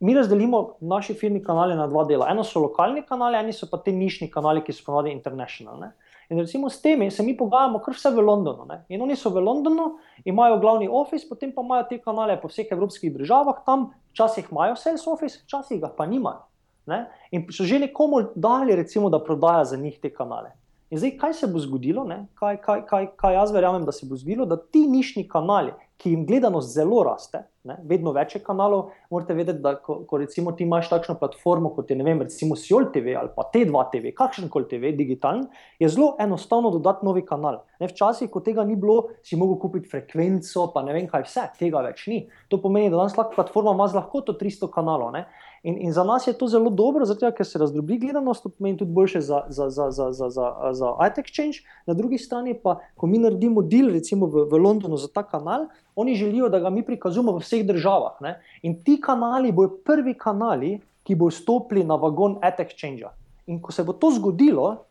[0.00, 2.28] Mi razdelimo naši firmi kanale na dva dela.
[2.30, 5.80] Eno so lokalni kanali, eni so pa ti nišni kanali, ki so ponovadi international.
[5.80, 5.90] Ne?
[6.30, 8.66] In recimo s temi se mi pogajamo, kar vse v Londonu.
[8.68, 8.82] Ne?
[8.88, 12.70] In oni so v Londonu, imajo glavni office, potem pa imajo te kanale po vseh
[12.70, 16.46] evropskih državah, tam včasih imajo sales office, včasih ga pa nimajo.
[16.86, 17.06] Ne?
[17.32, 20.54] In so že nekomu dali, recimo, da prodaja za njih te kanale.
[20.90, 24.16] In zdaj, kaj se bo zgodilo, kaj, kaj, kaj, kaj jaz verjamem, da se bo
[24.16, 28.92] zgodilo, da ti nišni kanali, ki jim gledanost zelo raste, ne, vedno več je kanalov,
[29.10, 32.86] morate vedeti, da ko, ko recimo ti imaš takšno platformo kot je vem, recimo Sjol
[32.94, 35.48] TV ali pa T2 TV, kakšen koli TV, digitalen,
[35.82, 37.64] je zelo enostavno dodati novi kanal.
[37.82, 41.48] Ne, včasih, ko tega ni bilo, si mogel kupiti frekvenco, pa ne vem kaj vse,
[41.58, 42.22] tega več ni.
[42.52, 45.12] To pomeni, da danes lahko platforma ima z lahkoto 300 kanalov.
[45.18, 45.26] Ne.
[45.62, 48.78] In, in za nas je to zelo dobro, zato ker se razdrobi gledanost, to pomeni
[48.78, 51.64] tudi boljše za, za, za, za, za, za, za iTexchange.
[51.86, 55.66] Na drugi strani pa, ko mi naredimo deal, recimo v, v Londonu za ta kanal,
[55.96, 58.20] oni želijo, da ga mi prikazujemo v vseh državah.
[58.20, 58.38] Ne?
[58.62, 63.10] In ti kanali bodo prvi kanali, ki bodo stopili na vagon iTexchange.
[63.46, 64.84] In ko se bo to zgodilo,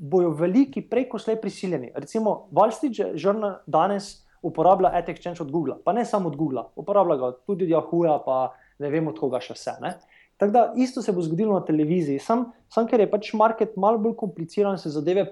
[0.00, 1.92] bojo veliki preko slej prisiljeni.
[1.94, 7.16] Recimo, Wall Street Journal danes uporablja iTexchange od Google, pa ne samo od Google, uporablja
[7.16, 9.76] ga tudi od Yahooja, pa ne vem od koga še vse.
[9.80, 9.94] Ne?
[10.36, 14.00] Tako da isto se bo zgodilo na televiziji, sam, sam ker je pač market malo
[14.00, 15.26] bolj kompliciran, se zadeve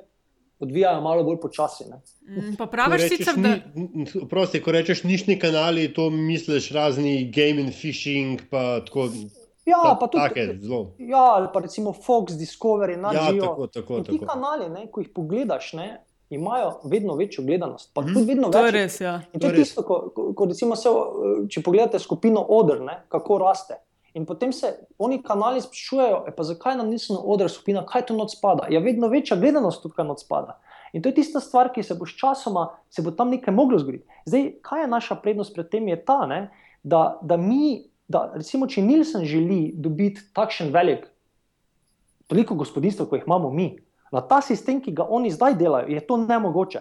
[0.58, 1.84] odvijajo malo bolj počasi.
[2.26, 3.54] Mm, pa praviš sicer, da.
[4.26, 9.08] Prosti, ko rečeš nišni kanali, to misliš razni game and fishing, pa tako.
[9.64, 10.94] Ja, ta, pa tudi take, zelo.
[10.98, 13.42] Ja, ali pa recimo Fox, Discovery, Ja, Nagio.
[13.42, 14.26] tako, tako, In ti tako.
[14.26, 15.88] kanali, ne, ko jih pogledaš, ne,
[16.30, 17.90] imajo vedno večjo gledanost.
[17.94, 18.12] Pa Mhm.
[18.12, 18.72] tudi vedno To je več.
[18.74, 19.20] res, ja.
[19.32, 20.88] In To to je tisto, ko, ko, ko recimo se,
[21.48, 23.74] če pogledate skupino Odr, ne, kako raste.
[24.14, 24.66] In potem se
[24.98, 28.66] oni kanali sprašujejo, "E, pa zakaj nam niso na odru skupina, kaj to noč spada.
[28.68, 30.58] Ja, vedno večja gledanost tukaj noč spada.
[30.92, 33.78] In to je tista stvar, ki se bo s časoma, se bo tam nekaj moglo
[33.78, 34.04] zgoditi.
[34.26, 36.50] Zdaj, kaj je naša prednost pred tem, je ta, ne,
[36.82, 41.06] da, da mi, da recimo, če Nilsen želi dobiti takšen velik,
[42.26, 43.78] toliko gospodinstv, kot jih imamo mi,
[44.12, 46.80] na ta sistem, ki ga oni zdaj delajo, je to nemogoče.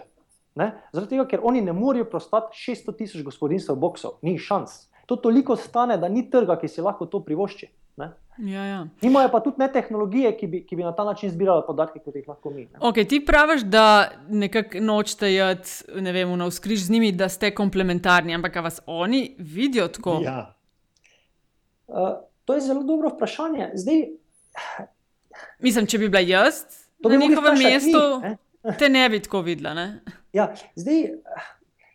[0.58, 0.72] Ne?
[0.92, 4.88] Zaradi tega, ker oni ne morejo prostati 600 tisoč gospodinstv boksov, ni šans.
[5.06, 7.70] To toliko stane, da ni trga, ki si lahko to privošči.
[7.98, 8.86] Ja, ja.
[9.02, 12.14] Imajo pa tudi ne tehnologije, ki bi, ki bi na ta način zbirali podatke, kot
[12.14, 12.68] jih lahko mi.
[12.78, 18.34] Okay, ti praviš, da nekako nočete jeti ne v navskriž z njimi, da ste komplementarni,
[18.34, 20.20] ampak vas oni vidijo tako?
[20.22, 20.54] Ja.
[21.88, 23.70] Uh, to je zelo dobro vprašanje.
[23.74, 24.04] Zdaj,
[25.58, 26.62] Mislim, če bi bila jaz
[27.02, 29.74] To na njihovem vprašati mestu, njih, te ne bi tako videla.
[29.74, 30.00] Ne?
[30.32, 31.02] Ja, zdaj,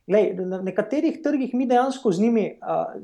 [0.08, 2.46] glej, na nekaterih trgih mi dejansko z njimi,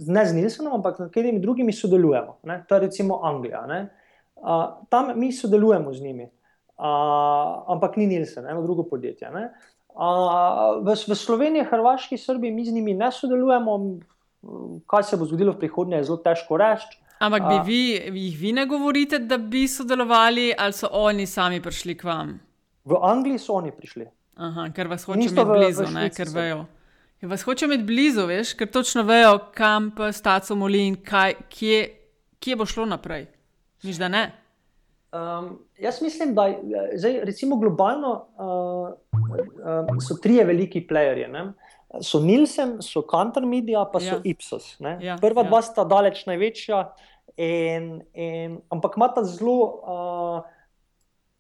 [0.08, 2.38] ne z Nilsenom, ampak z nekaterimi drugimi sodelujemo.
[2.44, 2.64] Ne?
[2.68, 3.66] To je recimo Anglija.
[3.66, 3.88] Uh,
[4.90, 6.30] tam mi sodelujemo z njimi,
[7.68, 9.32] ampak ni Nilsen, eno drugo podjetje.
[9.32, 9.50] ne.
[10.84, 14.00] V, v Sloveniji, Hrvaški, Srbiji mi z njimi ne sodelujemo.
[14.88, 16.96] Kaj se bo zgodilo v prihodnje, je zelo težko reči.
[17.20, 17.80] Ampak bi vi,
[18.22, 22.40] jih vi ne govorite, da bi sodelovali, ali so oni sami prišli k vam?
[22.86, 24.06] V Angliji so oni prišli.
[24.38, 26.62] Aha, ker vas hoče imeti v- v blizu, ne, ker vejo.
[27.20, 31.34] Ker vas hoče imeti blizu, veš, ker točno vejo, kam pa staco moli in kaj,
[31.50, 31.80] kje,
[32.40, 33.28] kje bo šlo naprej.
[33.84, 34.24] Miš, da ne?
[35.12, 36.64] Um, jaz mislim, da je-
[36.96, 38.90] zdaj, recimo globalno uh,
[39.90, 41.28] um, so trije veliki playerji.
[41.28, 41.52] Ne?
[42.02, 44.22] So Nielsen, so Kantar Media, pa so Ja.
[44.24, 44.78] Ipsos.
[44.80, 44.98] ne.
[45.02, 45.50] Ja, Prva ja.
[45.50, 46.94] dva sta daleč največja,
[47.40, 50.42] in, in, ampak imata zelo uh,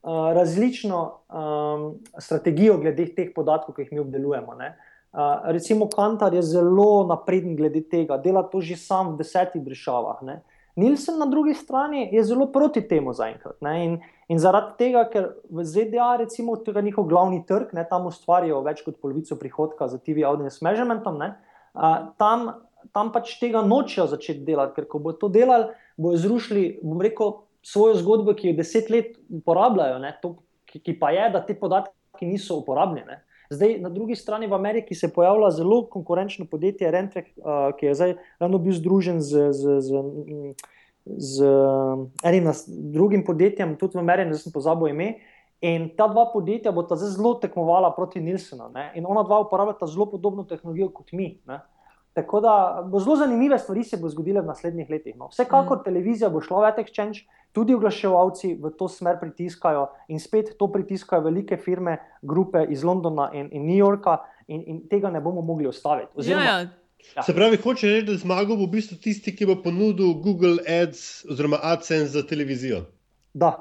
[0.02, 4.56] uh, različno um, strategijo glede teh podatkov, ki jih mi obdelujemo.
[4.56, 4.78] Ne?
[5.12, 10.22] Uh, recimo Kantar je zelo napreden glede tega, dela to že sam v desetih državah.
[10.22, 10.41] ne.
[10.80, 13.57] Nilsen na drugi strani je zelo proti temu zaenkrat.
[13.61, 13.97] In,
[14.32, 18.61] in zaradi tega, ker v ZDA, recimo, to je njihov glavni trg, ne, tam ustvarijo
[18.65, 21.34] več kot polovico prihodka za TV audience measurementom, ne,
[21.73, 22.47] a, tam,
[22.95, 27.39] tam pač tega nočejo začeti delati, ker ko bo to delali, bodo zrušili, bom rekel,
[27.65, 30.38] svojo zgodbo, ki jo deset let uporabljajo, ne, to,
[30.69, 33.19] ki, ki pa je, da te podatki niso uporabljene.
[33.50, 37.95] Zdaj, na drugi strani v Ameriki se pojavlja zelo konkurenčno podjetje Rentrek, uh, ki je
[37.95, 40.02] zdaj ravno bil združen z, z, z,
[41.06, 45.10] z um, enim drugim podjetjem, tudi v Ameriki, zdaj sem pozabil ime.
[45.66, 48.70] In ta dva podjetja bosta zdaj zelo tekmovala proti Nilsenu.
[48.95, 51.39] In ona dva uporabljata zelo podobno tehnologijo kot mi.
[51.50, 51.60] Ne?
[52.14, 52.53] Tako da
[52.91, 55.16] bo zelo zanimive stvari se bo zgodile v naslednjih letih.
[55.18, 55.30] No.
[55.30, 55.84] Vsekakor mm.
[55.84, 60.68] televizija bo šla v Etek Exchange, tudi oglaševalci v to smer pritiskajo in spet to
[60.72, 65.41] pritiskajo velike firme, grupe iz Londona in, in New Yorka, in, in tega ne bomo
[65.41, 66.12] mogli ustaviti.
[66.16, 66.60] Ja, Oziroma, ja.
[67.16, 67.24] Ja.
[67.24, 71.26] Se pravi, hoče reči, da zmagal bo v bistvu tisti, ki bo ponudil Google Ads
[71.32, 72.84] oziroma AdSense za televizijo.
[73.34, 73.53] Da.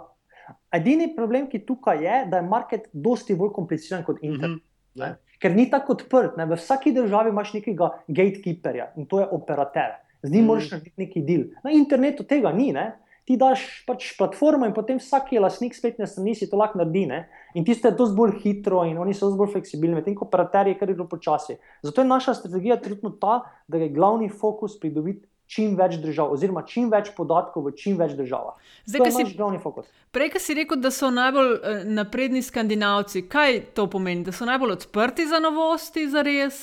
[0.75, 4.59] Edini problem, ki tukaj je, da je market dosti bolj kompliciran kot internet.
[4.59, 5.05] Mhm.
[5.05, 5.15] Ja.
[5.39, 6.37] Ker ni tako odprt.
[6.39, 6.47] Ne?
[6.47, 9.99] V vsaki državi imaš nekega gatekeeperja in to je operater.
[10.23, 10.47] Z njim mm.
[10.47, 11.45] moraš narediti neki del.
[11.65, 12.73] Na internetu tega ni.
[12.73, 12.91] Ne?
[13.29, 17.05] Ti daš pač platformo in potem vsak je lastnik spletne strani, si to lahko naredi.
[17.07, 17.27] Ne?
[17.55, 20.79] In tiste je dosti bolj hitro in oni so dosti bolj fleksibilni, medtem ko operaterji
[20.81, 21.59] kar zelo počasi.
[21.85, 26.63] Zato je naša strategija trenutno ta, da je glavni fokus pridobiti čim več držav, oziroma
[26.69, 28.59] čim več podatkov v čim več državah.
[28.85, 29.87] Zdaj, to je si- naš glavni fokus.
[30.13, 34.27] Prej, ki si rekel, da so najbolj eh, napredni skandinavci, kaj to pomeni?
[34.29, 36.61] Da so najbolj odprti za novosti, za res?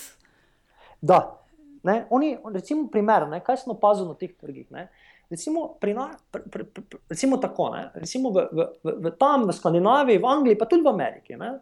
[1.01, 1.41] Da.
[1.85, 4.65] Ne, oni, recimo, primer, ne, kaj sem opazil na teh trgih.
[4.73, 4.87] Ne,
[5.29, 9.45] recimo, pri na, pri, pri, pri, recimo tako, ne, recimo v, v, v, v, tam
[9.45, 11.37] v Skandinaviji, v Angliji, pa tudi v Ameriki.
[11.37, 11.59] Ne,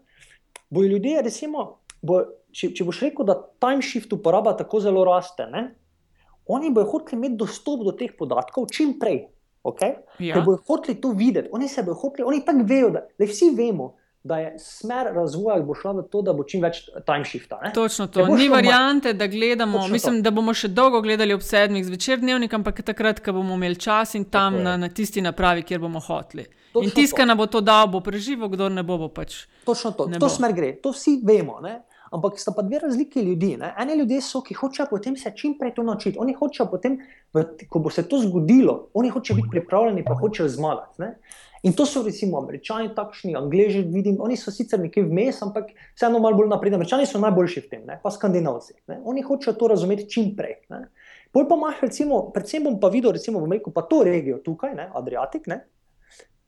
[0.72, 1.66] bojo ljudje, recimo,
[2.00, 2.22] bo,
[2.56, 5.74] če, če boš rekel, da timeshift uporaba tako zelo raste, ne,
[6.48, 9.28] oni bojo hoteli imeti dostop do teh podatkov čim prej.
[9.64, 9.96] Okay?
[10.20, 10.36] Ja.
[10.36, 13.54] Ker bojo hoteli to videti, oni se bojo hoteli, oni tako vejo, da le vsi
[13.56, 17.60] vemo, da je smer razvoja bo šla v to, da bo čim več timeshifta.
[17.64, 17.74] ne.
[17.74, 18.28] Točno to.
[18.28, 19.78] Ni variante, da gledamo.
[19.78, 19.94] Točno to.
[19.94, 23.76] Mislim, da bomo še dolgo gledali ob sedmih zvečer dnevnik, ampak takrat, ko bomo imeli
[23.76, 24.64] čas in tam je.
[24.64, 26.46] na, na tisti napravi, kjer bomo hoteli.
[26.74, 27.36] Točno In tisti, to.
[27.36, 29.44] bo to dal, bo preživel, kdo ne bo, bo pač.
[29.66, 31.60] Točno to, Ne to smer gre, to vsi vemo.
[31.62, 31.82] Ne?
[32.14, 33.56] Ampak sta pa dve razliki ljudi.
[33.58, 33.72] Ne?
[33.82, 36.20] Eni ljudje so, ki hočejo potem se čim prej to naučiti.
[36.22, 37.00] Oni hočejo potem,
[37.34, 41.02] v, ko bo se to zgodilo, oni hočejo biti pripravljeni, pa hočejo zmagati.
[41.02, 41.16] Ne?
[41.64, 46.20] In to so recimo američani, takšni, angliži, vidim, oni so sicer nekje vmes, ampak vseeno
[46.20, 46.76] malo bolj napredni.
[46.76, 47.98] Američani so najboljši v tem, ne?
[48.04, 48.78] pa skandinavci.
[48.92, 49.00] Ne?
[49.10, 50.60] Oni hočejo to razumeti čim prej.
[50.70, 50.86] Ne?
[51.34, 54.76] Pol pa imaš, recimo, predvsem bom pa videl, recimo, bom rekel, pa to regijo tukaj,
[54.78, 54.86] ne?
[54.94, 55.64] Adriatik, ne?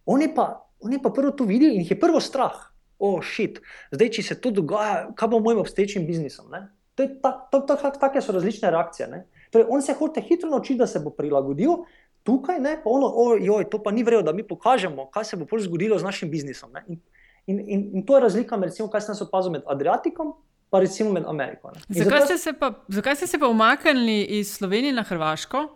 [0.06, 2.75] Oni pa, oni pa prvo to vidijo in jih je prvo strah.
[3.06, 3.60] Oh, šit,
[3.92, 6.50] zdaj, če se to dogaja, kaj bo mojim obstoječim biznisom?
[6.52, 6.66] Ne?
[6.96, 9.08] To je ta, to, to, to, take so različne reakcije.
[9.12, 9.26] Ne?
[9.52, 11.84] Torej, on se hoče hitro naučiti, da se bo prilagodil,
[12.24, 15.46] tukaj ne, pa ono, ojoj, to pa ni vredno, da mi pokažemo, kaj se bo
[15.46, 16.72] pol zgodilo z našim biznisom.
[16.74, 16.84] Ne?
[16.88, 17.00] In,
[17.48, 20.34] in, in, in to je razlika, med, recimo, kaj sem opazil med Adriatikom
[20.74, 21.72] in recimo med Ameriko.
[21.88, 25.68] Zakaj zato- ste, se pa, zakaj ste se pa umaknili iz Slovenije na Hrvaško?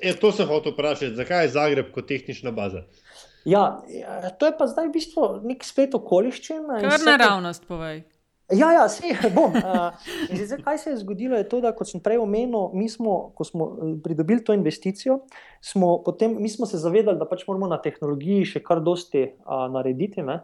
[0.00, 2.84] E, to sem hotel vprašati, zakaj je Zagreb kot tehnična baza?
[3.44, 6.62] Ja, ja, to je pa zdaj v bistvu nek splet okoliščin.
[6.64, 8.04] in Kar vse to- naravnost, povej.
[8.48, 9.04] Ja, ja, se
[9.36, 9.52] bom.
[9.52, 9.92] Uh,
[10.32, 13.44] zdaj, kaj se je zgodilo, je to, da kot sem prej omenil, mi smo, ko
[13.44, 15.18] smo eh, pridobili to investicijo,
[15.60, 20.24] smo, potem, smo se zavedali, da pač moramo na tehnologiji še kar dosti uh, narediti.
[20.24, 20.40] Ne?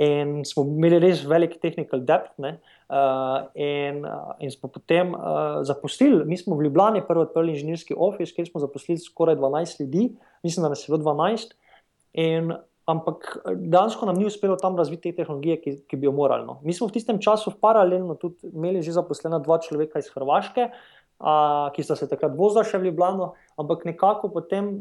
[0.00, 2.38] In smo imeli res velik tehnical depth.
[2.38, 7.94] Uh, in, uh, in smo potem uh, zaposlili, mi smo v Ljubljani prvi odprli inženirski
[7.98, 10.12] office, kjer smo zaposlili skoraj 12 ljudi,
[10.46, 11.54] mislim, da nas je bilo 12.
[12.18, 12.52] In
[12.90, 16.46] ampak eh, dejansko nam ni uspelo tam razviti te tehnologije, ki, ki bi jo morali.
[16.46, 16.58] No.
[16.66, 20.70] Mi smo v tistem času paralelno tudi imeli že zaposlena dva človeka iz Hrvaške,
[21.20, 21.34] a,
[21.76, 24.80] ki sta se takrat vozila še v Ljubljano, ampak nekako potem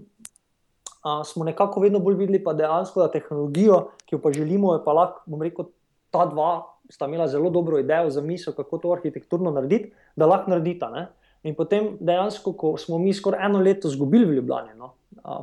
[1.03, 4.83] a, smo nekako vedno bolj videli, pa dejansko da tehnologijo, ki jo pa želimo, je
[4.85, 5.69] pa lahko, bom rekel,
[6.15, 10.55] ta dva sta imela zelo dobro idejo za misel, kako to arhitekturno narediti, da lahko
[10.55, 10.89] naredita.
[10.89, 11.09] Ne.
[11.43, 14.93] In potem dejansko, ko smo mi skoraj eno leto izgubili v Ljubljani, no,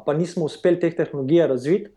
[0.04, 1.90] pa nismo uspeli teh tehnologij razviti,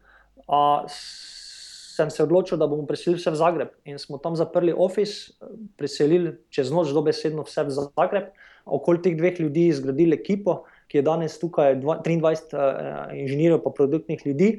[2.00, 3.72] sem se odločil, da bomo preselili vse v Zagreb.
[3.84, 5.36] In smo tam zaprli office,
[5.78, 8.30] preselili čez noč dobesedno vse v Zagreb,
[8.66, 14.24] okoli teh dveh ljudi zgradili ekipo, ki je danes tukaj 23 uh, inženirjev, pa produktnih
[14.26, 14.54] ljudi.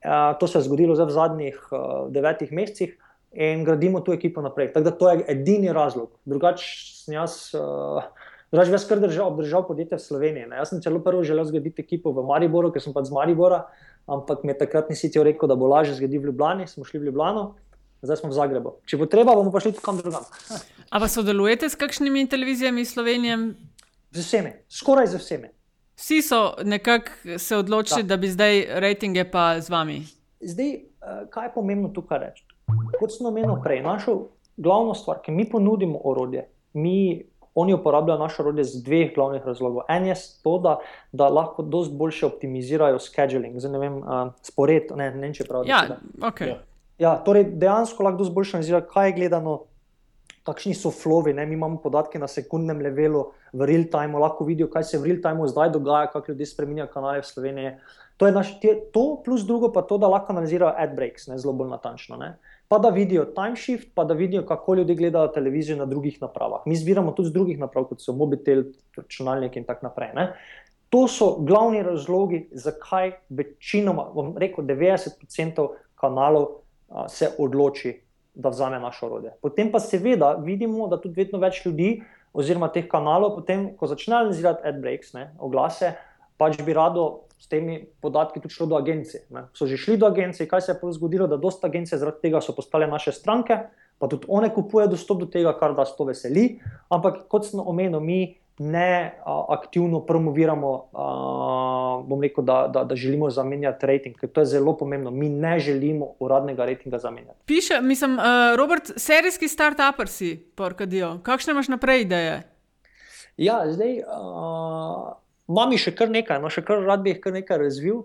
[0.00, 2.96] Uh, to se je zgodilo v zadnjih uh, devetih mesecih.
[3.30, 4.72] In gradimo to ekipo naprej.
[4.74, 6.10] Tako da to je edini razlog.
[6.26, 6.66] Drugače,
[7.14, 8.02] jaz, uh,
[8.50, 10.48] drugač jaz kar držal, obdržal podjetje v Sloveniji.
[10.50, 10.58] Ne.
[10.60, 13.64] Jaz sem celo prvo želel zgraditi ekipo v Mariboru, ker sem pa z Maribora,
[14.10, 16.66] ampak mi je takrat nisi ti rekel, da bo lažje zgraditi v Ljubljani.
[16.66, 17.54] Smo šli v Ljubljano,
[18.02, 18.74] zdaj smo v Zagrebu.
[18.86, 20.26] Če bo treba, bomo pa šli kam drugam.
[20.90, 23.38] Ampak sodelujete s kakšnimi televizijami Slovenije?
[24.10, 25.54] Z vsemi, skoraj z vsemi.
[26.00, 28.16] Vsi so nekako se odločili, da.
[28.16, 30.02] da bi zdaj rejtinge pa z vami.
[30.40, 30.70] Zdaj,
[31.30, 32.46] kaj je pomembno tukaj reči?
[32.98, 37.29] Kot sem omenil prej, našo glavno stvar, ki mi ponudimo orodje, mi
[37.60, 39.84] oni uporabljajo naše orodje z dveh glavnih razlogov.
[39.88, 40.78] En je to, da,
[41.12, 45.48] da lahko dosti boljše optimizirajo scheduling, zdaj ne vem, uh, spored, ne, ne vem, če
[45.48, 45.70] pravi.
[45.70, 45.82] Ja,
[46.30, 46.54] okay.
[46.54, 46.58] ja.
[46.98, 49.58] ja, torej dejansko lahko dosti boljše analizirajo, kaj je gledano.
[50.40, 51.44] Kakšni so flovi, ne?
[51.46, 55.18] mi imamo podatke na sekundnem levelu, v real time, lahko vidijo, kaj se v real
[55.22, 57.72] time zdaj dogaja, kako ljudje spremenjajo kanale v Sloveniji.
[58.16, 58.54] To je naš,
[58.92, 61.38] to, plus drugo pa to, da lahko analizirajo ad breaks, ne?
[61.38, 62.16] zelo bolj natančno.
[62.16, 62.34] Ne?
[62.70, 66.60] Pa da vidijo time shift, pa da vidijo, kako ljudje gledajo televizijo na drugih napravah.
[66.66, 68.62] Mi zbiramo tudi z drugih naprav, kot so mobitel,
[68.96, 70.12] računalnik in tako naprej.
[70.14, 70.26] Ne?
[70.94, 75.66] To so glavni razlogi, zakaj večinoma, bom rekel, 90%
[75.98, 76.46] kanalov
[76.88, 77.96] a, se odloči,
[78.34, 79.34] da vzame naše orodje.
[79.42, 81.96] Potem pa seveda vidimo, da tudi vedno več ljudi,
[82.32, 85.96] oziroma teh kanalov, potem, ko začnejo analizirati ad breaks, ne, oglase,
[86.40, 89.26] pač bi rado s temi podatki tudi šlo do agencije.
[89.32, 89.46] Ne.
[89.56, 92.56] So že šli do agencije, kaj se je zgodilo, da dosta agencije zaradi tega so
[92.56, 93.58] postale naše stranke,
[93.98, 96.60] pa tudi one kupujejo dostop do tega, kar nas to veseli.
[96.88, 101.04] Ampak kot sem omenil, mi ne a, aktivno promoviramo, a,
[102.04, 105.10] bom rekel, da, da, da želimo zamenjati rating, ker to je zelo pomembno.
[105.10, 107.38] Mi ne želimo uradnega ratinga zamenjati.
[107.46, 111.18] Piše, mislim, uh, Robert, serijski start-upper si, porkadijo.
[111.22, 112.42] Kakšne imaš naprej ideje?
[113.36, 113.98] Ja, zdaj.
[114.04, 115.16] Uh,
[115.50, 118.04] Imam še kar nekaj, no, še kar rad bi jih kar nekaj razvil.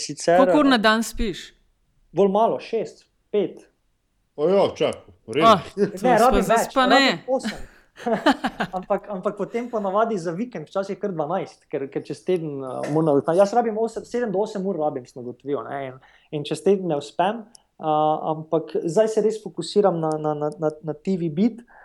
[0.00, 1.50] Sicer, Kako na dan spiš?
[2.16, 3.64] Bolj malo, šest, pet.
[4.36, 5.00] Ojo, čak,
[5.32, 7.04] oh, ne, rad bi več, pa ne.
[8.76, 13.22] ampak, ampak potem ponavadi za vikend, včasih kar 12, ker, ker čez teden uh, moram.
[13.36, 15.64] Jaz rabim 8, 7 do 8 ur, rabim, sem ugotovil.
[15.88, 15.96] In,
[16.36, 17.46] in čez teden ne uspem,
[17.80, 17.88] uh,
[18.36, 21.64] ampak zdaj se res fokusiram na, na, na, na, na TV bit.
[21.64, 21.75] Uh,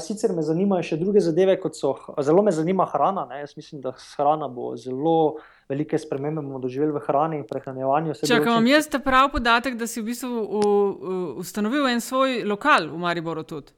[0.00, 1.92] sicer me zanimajo še druge zadeve, kot so
[2.24, 3.26] zelo me zanima hrana.
[3.28, 3.42] Ne?
[3.42, 5.36] Jaz mislim, da hrana bo zelo
[5.68, 8.14] velike spremembe doživela v hrani in prehranjevanju.
[8.24, 12.40] Če vam jaz ta prav podatek, da si v bistvu u, u, ustanovil en svoj
[12.48, 13.74] lokal v Mariboru tudi.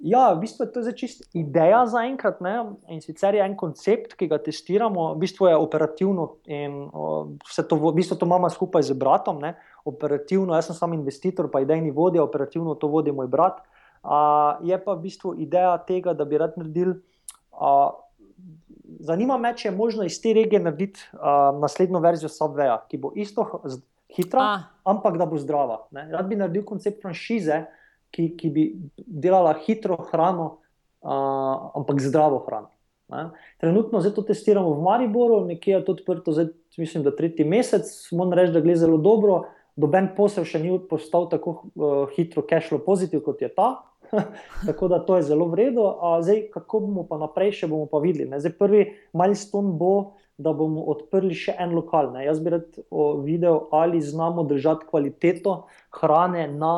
[0.00, 2.40] Ja, v bistvu je to čist ideja za enkrat.
[2.90, 6.88] In sicer je en koncept, ki ga testiramo, v bistvu je operativno in
[7.44, 9.44] vse to, v bistvu to imamo skupaj z bratom.
[9.44, 9.54] Ne?
[9.84, 13.60] Operativno, jaz sem sam investitor, pa idejni vodja, operativno to vodi moj brat.
[13.60, 13.73] Uh,
[14.62, 16.98] je pa v bistvu ideja tega, da bi rad naredil.
[17.52, 17.94] Uh,
[19.00, 23.12] zanima me, če je možno iz te regije narediti uh, naslednjo verzijo Subwaya, ki bo
[23.16, 23.46] isto
[24.16, 24.66] hitra, ah.
[24.84, 25.84] ampak da bo zdrava.
[25.94, 26.08] Ne?
[26.12, 27.64] Rad bi naredil koncept franšize,
[28.14, 30.58] ki, ki bi delala hitro hrano,
[31.02, 32.70] uh, ampak zdravo hrano.
[33.08, 33.30] Ne?
[33.60, 37.90] Trenutno to testiramo v Mariboru, nekje je to odprto, zdaj, mislim, da tretji mesec.
[38.12, 39.44] Moram reči, da gre zelo dobro.
[39.76, 43.82] Doben posel še ni postal tako uh, hitro, cashflow pozitiv kot je ta.
[44.68, 45.94] Tako da to je zelo vredno.
[46.22, 48.28] Zdaj, kako bomo pa naprej, še bomo pa videli.
[48.30, 48.40] Ne?
[48.40, 49.94] Zdaj, prvi milestone bo,
[50.38, 52.12] da bomo odprli še en lokal.
[52.14, 52.24] Ne?
[52.26, 52.80] Jaz bi rad
[53.24, 55.64] videl, ali znamo držati kvaliteto
[56.00, 56.74] hrane na,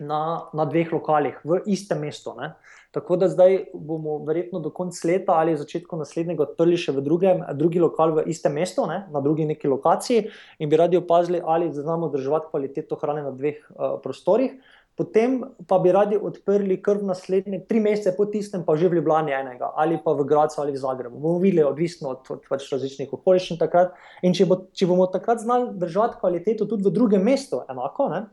[0.00, 0.22] na,
[0.56, 2.32] na dveh lokalih, v istem mestu.
[2.38, 2.54] Ne?
[2.96, 7.42] Tako da zdaj bomo verjetno do konca leta ali začetku naslednjega odprli še v drugem,
[7.52, 10.30] drugi lokal v istem mestu, ne, na drugi neki lokaciji,
[10.64, 14.56] in bi radi opazili, ali znamo držati kvaliteto hrane na dveh uh, prostorih.
[14.96, 19.34] Potem pa bi radi odprli krv naslednje tri mesece po tistem, pa že v Ljubljani
[19.36, 21.18] enega, ali pa v Gracu ali v Zagrebu.
[21.20, 23.92] Bomo videli, odvisno od, od pač različnih okoliščin takrat.
[24.24, 28.24] In če, bo, če bomo takrat znali držati kvaliteto tudi v drugem mestu, enako, ne?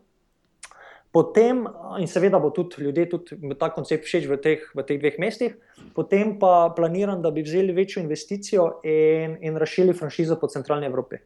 [1.14, 1.60] Potem,
[2.02, 5.52] in seveda bo tudi ljudje tudi ta koncept všeč v teh, v teh dveh mestih,
[5.94, 11.20] potem pa planiram, da bi vzeli večjo investicijo in, in razširili franšizo po centralni Evropi.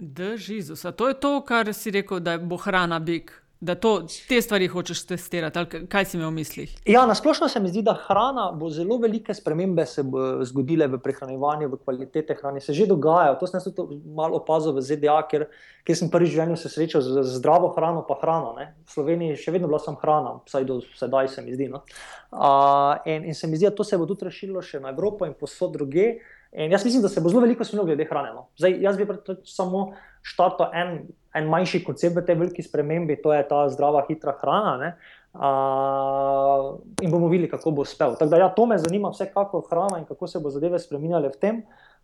[0.00, 0.64] Drži,
[0.96, 3.30] to je to, kar si rekel, da bo hrana big.
[3.60, 6.70] Da to, te stvari hočeš testirati, kaj si imel v mislih?
[6.88, 10.04] Ja, na splošno se mi zdi, da hrana bo zelo velike spremembe se
[10.48, 12.60] zgodile v prehranjevanju, v kvalitete hrane.
[12.64, 13.36] Se že dogajajo.
[13.40, 15.44] To sem tudi malo opazil v ZDA, ker,
[15.84, 18.56] ker sem prvič v življenju se srečal z, z zdravo hrano, pa hrano.
[18.56, 18.70] Ne.
[18.88, 21.68] V Sloveniji še vedno bila sem hrana, vsaj do sedaj se mi zdi.
[21.68, 21.84] No.
[22.32, 25.28] Uh, in, in se mi zdi, da to se bo tudi razširilo še na Evropo
[25.28, 26.14] in posod druge.
[26.52, 28.32] In jaz mislim, da se bo zelo veliko spremenilo glede hrane.
[28.34, 28.48] No.
[28.58, 29.06] Zdaj, jaz bi
[29.44, 29.92] samo
[30.22, 30.98] štartal en
[31.34, 34.94] en manjši koncept v tej veliki spremembi, to je ta zdrava, hitra hrana.
[35.30, 38.16] Uh, in bomo videli, kako bo uspel.
[38.18, 41.38] Tako da, ja, to me zanima, vsekakor hrana in kako se bo zadeve spremenjale v
[41.38, 41.60] tem,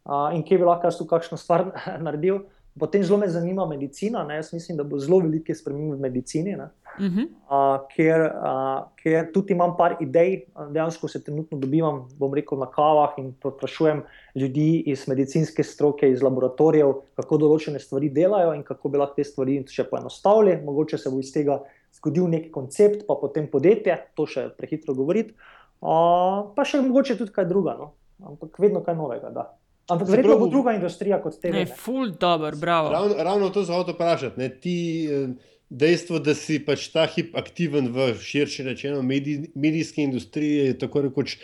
[0.07, 1.73] uh, in kje bi lahko jaz tu kakšno stvar
[2.07, 2.45] naredil.
[2.79, 4.23] Potem zelo me zanima medicina.
[4.29, 4.39] Ne?
[4.39, 7.27] Jaz mislim, da bo zelo velike spremembe v medicini, uh -huh.
[7.51, 12.67] uh, ker, uh, ker tudi imam par idej, dejansko se trenutno dobivam, bom rekel, na
[12.67, 14.03] kavah in sprašujem
[14.35, 19.25] ljudi iz medicinske stroke, iz laboratorijev, kako določene stvari delajo in kako bi lahko te
[19.25, 20.61] stvari še poenostavili.
[20.65, 21.61] Mogoče se bo iz tega
[21.99, 25.35] zgodil neki koncept, pa potem podjetje, to še prehitro govoriti,
[25.81, 27.95] uh, pa še mogoče tudi kaj drugega, no?
[28.27, 29.31] ampak vedno kaj novega.
[29.31, 29.57] Da.
[29.87, 31.51] Ampak verjetno bo druga industrija kot te.
[31.55, 32.91] Ne, ful, dobro, bravo.
[32.91, 34.49] Ravno, ravno to za avto vprašati.
[34.61, 34.79] Ti,
[35.13, 35.29] eh,
[35.71, 41.07] dejstvo, da si pač ta hip aktiven v širši rečeno medij, medijski industriji, je tako
[41.09, 41.39] rekoč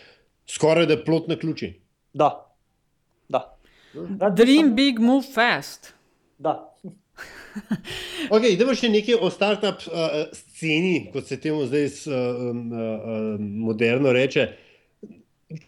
[0.49, 1.73] skoraj da plot na ključi.
[2.15, 2.31] Da.
[3.29, 3.59] da.
[4.31, 4.75] Dream sem...
[4.75, 5.95] big, move fast.
[6.39, 6.75] Da.
[8.35, 14.13] ok, idemo še nekaj o startup uh, sceni, kot se temu zdaj uh, uh, moderno
[14.15, 14.49] reče.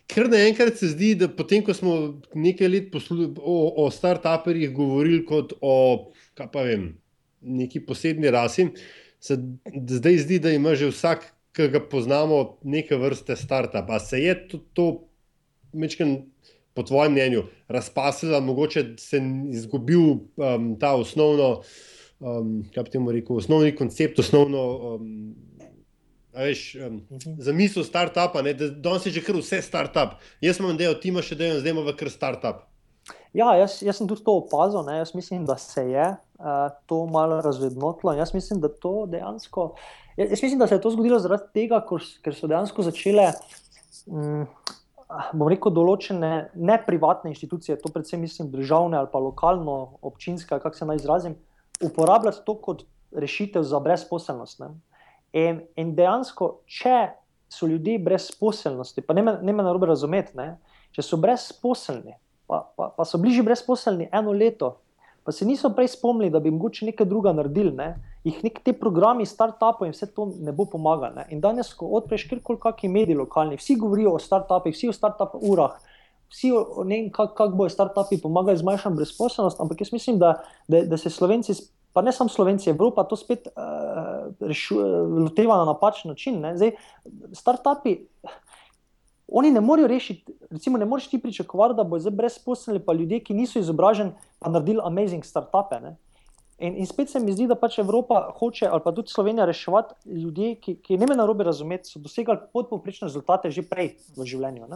[0.08, 1.94] Ker naenkrat se zdi, da potem, ko smo
[2.32, 5.74] nekaj let o, o start-uperjih govorili kot o
[6.54, 6.94] vem,
[7.44, 8.68] neki posebni rasi,
[9.20, 9.38] se
[9.88, 11.24] zdaj zdi, da ima že vsak,
[11.54, 13.90] ki ga poznamo, neke vrste start-up.
[13.90, 14.86] A se je to, to
[15.72, 16.24] mečken,
[16.74, 19.22] po tvojem mnenju, razpasilo, mogoče se je
[19.54, 21.62] izgubil um, ta osnovno,
[22.18, 24.64] um, kaj bi temu rekel, osnovni koncept, osnovno.
[24.94, 25.34] Um,
[26.34, 27.34] Veš, um, -huh.
[27.38, 30.18] Za misel start-upa, da danes je že kar vse start-up.
[30.40, 32.73] Jaz imam del, ti imaš še del, zdaj imamo kar start-up.
[33.34, 34.84] Ja, jaz, jaz sem tudi to opazil.
[34.86, 35.00] Ne?
[35.00, 38.12] Jaz mislim, da se je uh, to malo razvednotilo.
[38.14, 38.70] Jaz mislim, da,
[39.10, 39.74] dejansko,
[40.16, 41.82] jaz mislim, da se je to zgodilo zaradi tega,
[42.22, 43.32] ker so dejansko začele.
[44.06, 44.46] Um,
[45.34, 50.88] bom rekel, določene neprivatne institucije, to predvsem mislim državne ali pa lokalno, občinske, kako se
[50.88, 51.36] naj izrazim,
[51.82, 54.62] uporabljati to kot rešitev za brezposelnost.
[54.62, 54.70] Ne?
[55.34, 57.14] In, in dejansko, če
[57.50, 60.54] so ljudje brezposelnosti, pa ne me, ne me narobe razumeti, ne?
[60.94, 62.14] če so brezposelni,
[62.46, 64.76] pa, pa, pa so bližje brezposelni eno leto,
[65.24, 67.94] pa se niso prej spomnili, da bi mogoče nekaj druga naredili, ne?
[68.24, 71.26] jih nek te programi, start-upov in vse to ne bo pomagalo.
[71.32, 75.36] In danes, ko odpreš kjerkoli kakšni mediji lokalni, vsi govorijo o start-upih, vsi o start-up
[75.40, 75.76] urah.
[76.32, 76.50] Vsi
[76.88, 80.38] ne vem, kako kak bojo start-upi pomagali zmanjšati brezposelnost, ampak jaz mislim, da,
[80.68, 81.56] da, da se Slovenci
[81.94, 83.54] pa ne samo Slovenci, Evropa to spet uh,
[85.22, 86.42] loteva na napačen način.
[87.32, 87.98] Startupi,
[89.28, 93.20] oni ne morejo rešiti, recimo, ne moreš ti pričakovati, da bo zdaj brezposelni, pa ljudje,
[93.24, 95.80] ki niso izobraženi, pa naredili amazing startupe.
[95.80, 95.96] Ne?
[96.58, 99.94] In, in spet se mi zdi, da pač Evropa hoče, ali pa tudi Slovenija, reševati
[100.10, 104.26] ljudi, ki, ki ne me na robe razumeti, so dosegali podpoprečne rezultate že prej v
[104.28, 104.68] življenju.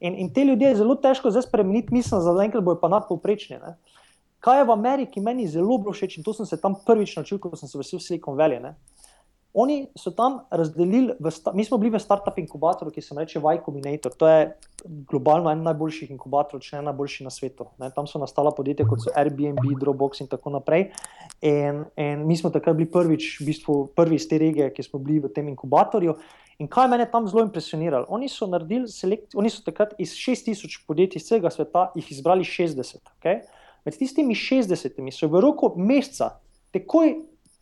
[0.00, 3.60] In, in te ljudi je zelo težko zdaj spremeniti, mislim, da zaenkrat bojo pa nadpoprečni.
[4.44, 7.54] Kaj je v Ameriki meni zelo všeč in to sem se tam prvič naučil, ko
[7.56, 8.60] sem se vesil Silicon Valley.
[8.60, 8.74] Ne?
[9.54, 11.14] Oni so tam razdelili,
[11.54, 14.12] mi smo bili v startup inkubatorju, ki se imenuje Y Combinator.
[14.18, 17.68] To je globalno en najboljših inkubatorjev, če ne najboljši na svetu.
[17.78, 17.92] Ne?
[17.94, 20.88] Tam so nastala podjetja kot so Airbnb, Dropbox in tako naprej.
[21.46, 24.98] In, in mi smo takrat bili prvič, v bistvu prvi iz te regije, ki smo
[24.98, 26.16] bili v tem inkubatorju.
[26.58, 28.06] In kaj me je tam zelo impresioniralo?
[28.08, 32.98] Oni so selekcijo, oni so takrat iz 6000 podjetij iz celega sveta jih izbrali 60.
[33.20, 33.46] Okay?
[33.86, 36.40] Med tistimi 60 so v roku meseca,
[36.72, 37.14] takoj,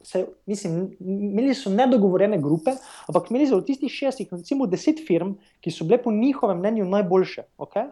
[0.02, 2.74] se, mislim, imeli so nedogovorjene grupe,
[3.08, 6.84] ampak imeli so v tistih šestih, recimo, deset firm, ki so bile po njihovem mnenju
[6.84, 7.46] najboljše.
[7.58, 7.90] Okay?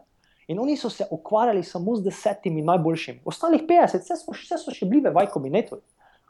[0.49, 3.21] In oni so se ukvarjali samo z desetimi najboljšimi.
[3.25, 5.83] Ostalih 50, vse so, vse so še bili v kombinatorju,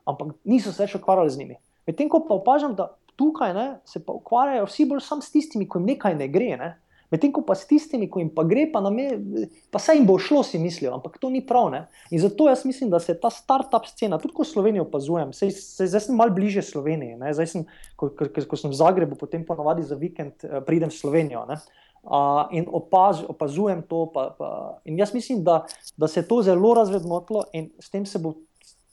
[0.05, 1.57] ampak niso se več ukvarjali z njimi.
[1.89, 5.69] Medtem ko pa opažam, da tukaj ne, se pa ukvarjajo vsi bolj samo s tistimi,
[5.69, 6.51] ki jim nekaj ne gre.
[6.61, 6.71] Ne?
[7.11, 10.15] Medtem ko pa s tistimi, ki jim pa gre, pa, je, pa se jim bo
[10.23, 11.71] šlo, si mislijo, ampak to ni prav.
[11.75, 11.83] Ne?
[12.15, 15.89] In zato jaz mislim, da se ta start-up scena, tudi ko Slovenijo opazujem, se, se,
[15.91, 17.19] zdaj sem mal bliže Sloveniji.
[17.35, 17.67] Zdaj sem,
[17.99, 21.43] ko, ko, ko sem v Zagrebu, potem ponovadi za vikend uh, pridem v Slovenijo.
[21.51, 24.07] Uh, in opaz, opazujem to.
[24.15, 24.53] Pa, pa,
[24.87, 25.65] in jaz mislim, da,
[25.99, 28.39] da se je to zelo razvednotilo in s tem se bo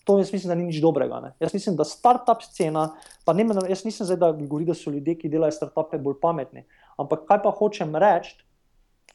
[0.07, 1.19] to jaz mislim, da ni nič dobrega.
[1.19, 1.33] Ne.
[1.43, 2.93] Jaz mislim, da start-up scena,
[3.27, 6.15] pa ne menim, jaz nisem zdaj, da govori, da so ljudje, ki delajo start-upe, bolj
[6.21, 6.63] pametni.
[6.97, 8.35] Ampak kaj pa hočem reči,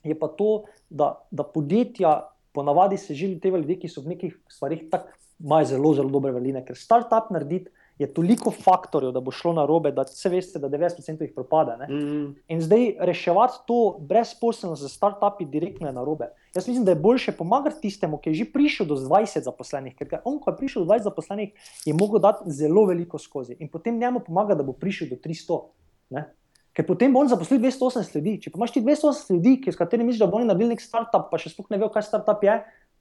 [0.02, 4.38] je pa to, da, da podjetja ponavadi se želijo te ljudi, ki so v nekih
[4.48, 5.08] stvarih tako
[5.42, 9.64] imajo zelo, zelo dobre veline, ker start-up narediti je toliko faktorjev, da bo šlo na
[9.66, 11.72] robe, da se veste, da 90% jih propade.
[11.88, 12.34] Mm -hmm.
[12.48, 16.28] In zdaj reševati to brezposelnost za start-upi direktno je na robe.
[16.54, 20.20] Jaz mislim, da je bolje pomagati tistemu, ki je že prišel do 20 zaposlenih, ker
[20.24, 21.52] on, ko je prišel do 20 zaposlenih,
[21.84, 25.62] je mogel dati zelo veliko skozi in potem njemu pomaga, da bo prišel do 300.
[26.10, 26.34] Ne?
[26.72, 28.38] Ker potem bo on zaposlil 280 ljudi.
[28.44, 31.40] Če imaš ti 280 ljudi, s katerimi misliš, da bo oni naredili nek startup, pa
[31.40, 32.54] še sploh ne vejo, kaj startup je,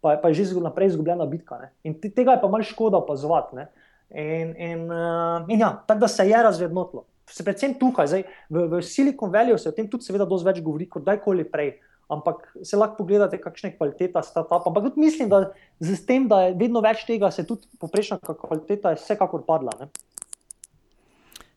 [0.03, 1.59] pa, pa je že naprej izgubljena bitka.
[1.61, 1.71] Ne?
[1.87, 3.63] In tega je pa malo škoda opazovati.
[4.11, 7.05] In, in, uh, in ja, tako da se je razvednotilo.
[7.31, 10.59] Se predvsem tukaj, zdaj, v, v Silicon Valley se o tem tudi, seveda, dosti več
[10.65, 11.77] govori kot kdajkoli prej.
[12.11, 14.67] Ampak se lahko pogledate, kakšna je kvaliteta startupa.
[14.67, 18.91] Ampak tudi mislim, da z tem, da je vedno več tega, se tudi poprečna kvaliteta
[18.91, 19.77] je vsekakor padla.
[19.79, 19.87] Ne?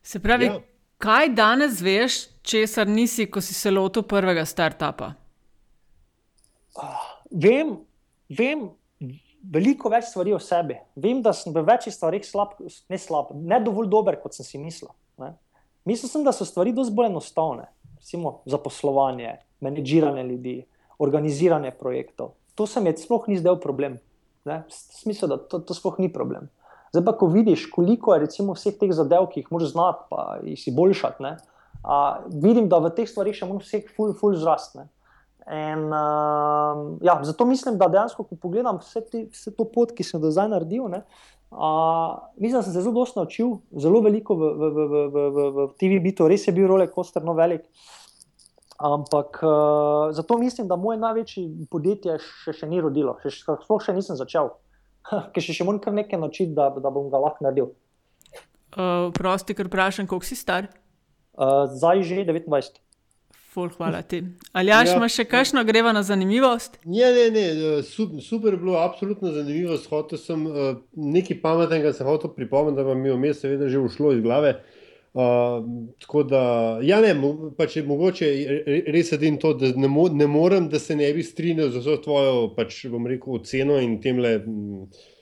[0.06, 0.60] Se pravi, ja.
[1.04, 5.12] Kaj danes veš, česar nisi, ko si se lotil prvega startupa?
[6.74, 7.76] Uh, vem,
[8.28, 8.64] vem,
[9.52, 10.78] veliko več stvari o sebi.
[10.96, 12.56] Vem, da sem v večjih stvarih slab,
[12.90, 14.92] ne slab, ne dovolj dober, kot sem si mislil.
[15.20, 15.34] Ne.
[15.88, 20.56] Mislil sem, da so stvari dosti bolj enostavne, recimo zaposlovanje, menedžiranje ljudi,
[21.04, 22.32] organiziranje projektov.
[22.54, 23.98] To se mi sploh ni zdel problem.
[24.70, 26.48] Smisel, da to, to sploh ni problem.
[26.94, 30.60] Zdaj pa, ko vidiš, koliko je vseh teh zadev, ki jih moraš znati, pa jih
[30.60, 31.32] si boljšati,
[32.30, 34.86] vidim, da v teh stvarih še moraš vseh ful, ful zrasti.
[35.50, 40.06] In, uh, ja, zato mislim, da dejansko, ko pogledam vse, te, vse to pot, ki
[40.06, 41.02] sem do zdaj naredil, ne,
[41.50, 45.50] uh, mislim, da sem se zelo dosto naučil, zelo veliko v, v, v, v, v,
[45.58, 47.66] v TV, to res je bil roller coaster, no velik.
[48.78, 53.92] Ampak uh, zato mislim, da moje največje podjetje še, še ni rodilo, še, sploh še
[53.98, 54.54] nisem začel,
[55.34, 57.72] ker še, še moram kar nekaj naučiti, da, da bom ga lahko naredil.
[58.74, 60.70] Uh, prosti, ker vprašam, koliko si star?
[61.34, 62.80] Uh, zdaj že 29.
[63.54, 64.18] Ful, hvala ti.
[64.50, 66.80] Ali ja, imaš še kakšno greva na zanimivost?
[66.82, 69.78] Ne, ne, ne, super, super je bilo, absolutno zanimivo.
[69.92, 74.16] Hotel sem uh, nekaj pametnega, se hotel pripomniti, da vam je vmes, seveda, že ušlo
[74.16, 74.56] iz glave.
[74.58, 74.83] Uh,
[75.14, 76.42] tako da,
[76.82, 77.14] ja, ne,
[77.58, 78.30] pač je mogoče
[78.90, 82.00] res edino to, da ne, mo ne morem, da se ne bi strinjal z vso
[82.02, 84.38] tvojo, pač bom rekel, oceno in temle.
[84.44, 85.12] Uh,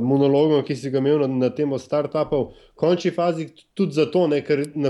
[0.00, 3.44] monologom, ki si ga imel na, na temo startupov, v končni fazi
[3.76, 4.88] tudi zato, ne, ker na,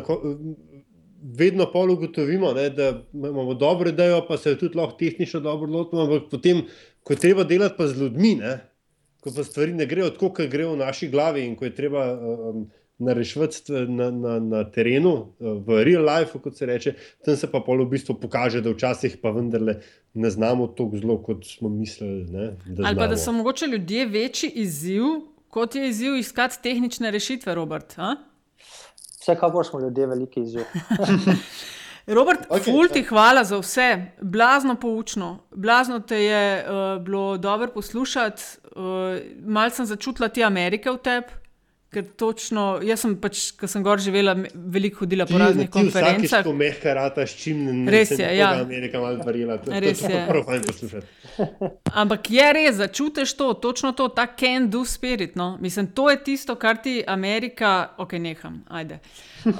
[1.21, 6.03] vedno pol ugotovimo, ne, da imamo dobro idejo, pa se tudi lahko tehnično dobro lotimo,
[6.03, 6.63] ampak potem,
[7.03, 8.59] ko je treba delati pa z ljudmi, ne,
[9.21, 12.07] ko pa stvari ne grejo tako, kot grejo v naši glavi in ko je treba
[12.15, 12.69] um,
[13.01, 16.95] narešiti na, na, na terenu, v real life, kot se reče,
[17.25, 19.81] tam se pa pol v bistvu pokaže, da včasih pa vendarle
[20.15, 22.25] ne znamo tako zelo, kot smo mislili.
[22.31, 25.05] Ne, da Ali pa da so mogoče ljudje večji izziv,
[25.49, 27.99] kot je izziv iskati tehnične rešitve, Robert.
[27.99, 28.15] A?
[29.21, 30.63] Vsekakor smo ljudje veliki izziv.
[32.07, 38.43] Robert, okay, fulti, hvala za vse, blazno poučno, blazno te je uh, bilo dobro poslušati.
[38.77, 38.83] Uh,
[39.47, 41.41] Malce sem začutila te Amerike v tebi.
[41.91, 46.45] Ker točno, jaz sem pač, ko sem gor živela, veliko hodila po raznih ti, konferencah.
[46.45, 48.29] Tako mehka rata, s čim ne res je.
[48.39, 48.53] Ja.
[48.63, 51.07] Amerika malo varila, to, res to, to je prav fajn poslušati.
[52.03, 55.35] Ampak je res, začutiš to, točno to, ta can do spirit.
[55.35, 55.57] No?
[55.61, 59.01] Mislim, to je tisto, kar ti Amerika, ok, neham, ajde.
[59.45, 59.53] Uh,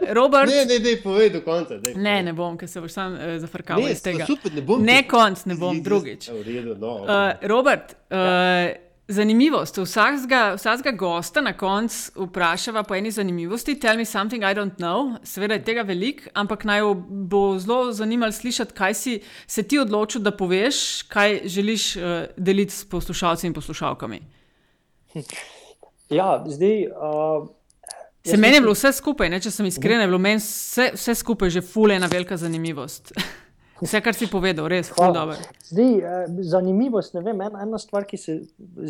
[0.18, 1.76] Robert, ne, ne, ne, povej do konca.
[1.84, 4.24] Dej, ne, ne bom, ker se boš sam uh, zafrkal iz tega.
[4.24, 4.80] Super, ne bom.
[4.80, 6.32] Ne konc, ne bom, drugič.
[6.32, 8.72] Uh, Robert, uh, ja.
[9.08, 9.76] Zanimivost.
[9.76, 15.18] Vsakega, vsakega gosta na koncu vprašava po eni zanimivosti, tell me something I don't know.
[15.22, 20.22] Seveda je tega veliko, ampak naj bo zelo zanimivo slišati, kaj si se ti odločil,
[20.24, 22.02] da poveš, kaj želiš uh,
[22.36, 24.22] deliti s poslušalci in poslušalkami.
[26.10, 26.86] Ja, zdaj.
[26.88, 27.48] Uh,
[28.24, 31.14] se meni je bilo vse skupaj, ne, če sem iskren, je bilo meni vse, vse
[31.14, 33.12] skupaj že fulena velika zanimivost.
[33.82, 35.34] Vse, kar si povedal, res je dobro.
[35.34, 38.36] Eh, zanimivost, ne vem, ena, ena stvar, ki se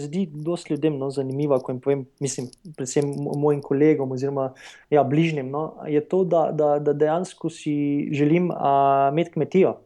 [0.05, 4.51] zdi dosti ljudem no, zanimiva, ko jim povem, mislim, predvsem mojim kolegom oziroma
[4.93, 7.77] ja, bližnjim, no, je to, da, da, da dejansko si
[8.13, 9.79] želim uh, imeti kmetijo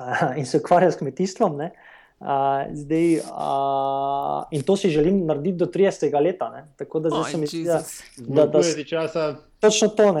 [0.00, 1.56] uh, in se ukvarjati s kmetijstvom.
[1.56, 1.70] Ne.
[2.18, 2.26] Uh,
[2.72, 6.22] zdaj, uh, in to si želim narediti do 30.
[6.22, 6.50] leta.
[6.50, 6.64] Ne?
[6.76, 7.82] Tako da zdaj se mi zdi, da,
[8.16, 8.60] da, da,
[8.90, 10.14] da, da točno to.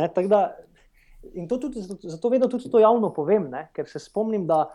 [1.34, 3.68] In to tudi, zato vedno tudi to javno povem, ne?
[3.74, 4.66] ker se spomnim, da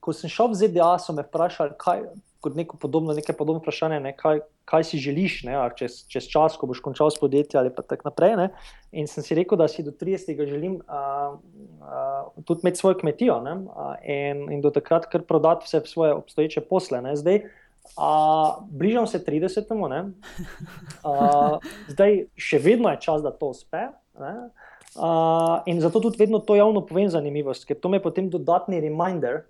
[0.00, 2.04] ko sem šel v ZDA, so me vprašali, kaj,
[2.44, 4.12] kot neko podobno, nekaj podobno vprašanje, ne?
[4.16, 5.58] kaj, kaj si želiš, ne?
[5.78, 8.36] čez, čez čas, ko boš končal s podjetjem ali pa tako naprej.
[8.38, 8.48] Ne?
[8.94, 10.38] In sem si rekel, da si do 30.
[10.46, 15.82] želim uh, uh, tudi imeti svojo kmetijo uh, in, in do takrat kar prodati vse
[15.90, 17.02] svoje obstoječe posle.
[17.02, 17.16] Ne?
[17.16, 17.46] Zdaj,
[17.96, 20.10] Uh, bližam se 30.
[21.06, 23.86] Uh, zdaj, še vedno je čas, da to uspe.
[24.96, 29.42] Uh, in zato tudi vedno to javno povem zanimivost, ker to me potem dodatni reminder,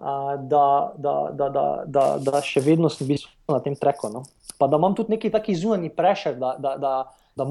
[0.00, 4.08] uh, da, da, da, da, da, da še vedno sem bil na tem treku.
[4.08, 4.24] No?
[4.56, 6.94] Pa da imam tudi neki taki zunanji prešer, da, da, da,
[7.36, 7.46] da,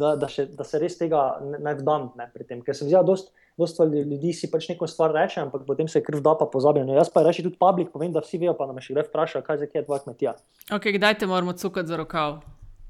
[0.00, 2.64] da, da, še, da se res tega ne vdam ne, pri tem.
[2.64, 3.18] Ker sem videl, da
[3.60, 6.88] dosta ljudi si pač neko stvar reče, ampak potem se krv da pa pozabijo.
[6.88, 9.44] No, jaz pa reči tudi publik, povem, da vsi vejo, pa nam še kdaj vprašajo,
[9.46, 10.38] kaj je tvoja kmetija.
[10.72, 12.40] Ok, kdaj te moramo cukati za rokav?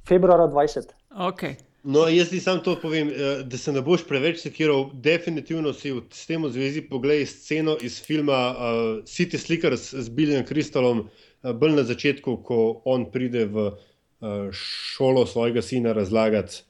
[0.06, 0.94] Februara 20.
[1.32, 1.58] Okay.
[1.84, 4.86] No, jaz ti samo to povem, eh, da se ne boš preveč sekiral.
[4.94, 10.46] Definitivno si v tem v zvezi pogledaj sceno iz filma uh, City Slickers z Billyjem
[10.48, 16.64] Kristalom, uh, bolj na začetku, ko on pride v uh, šolo svojega sina razlagati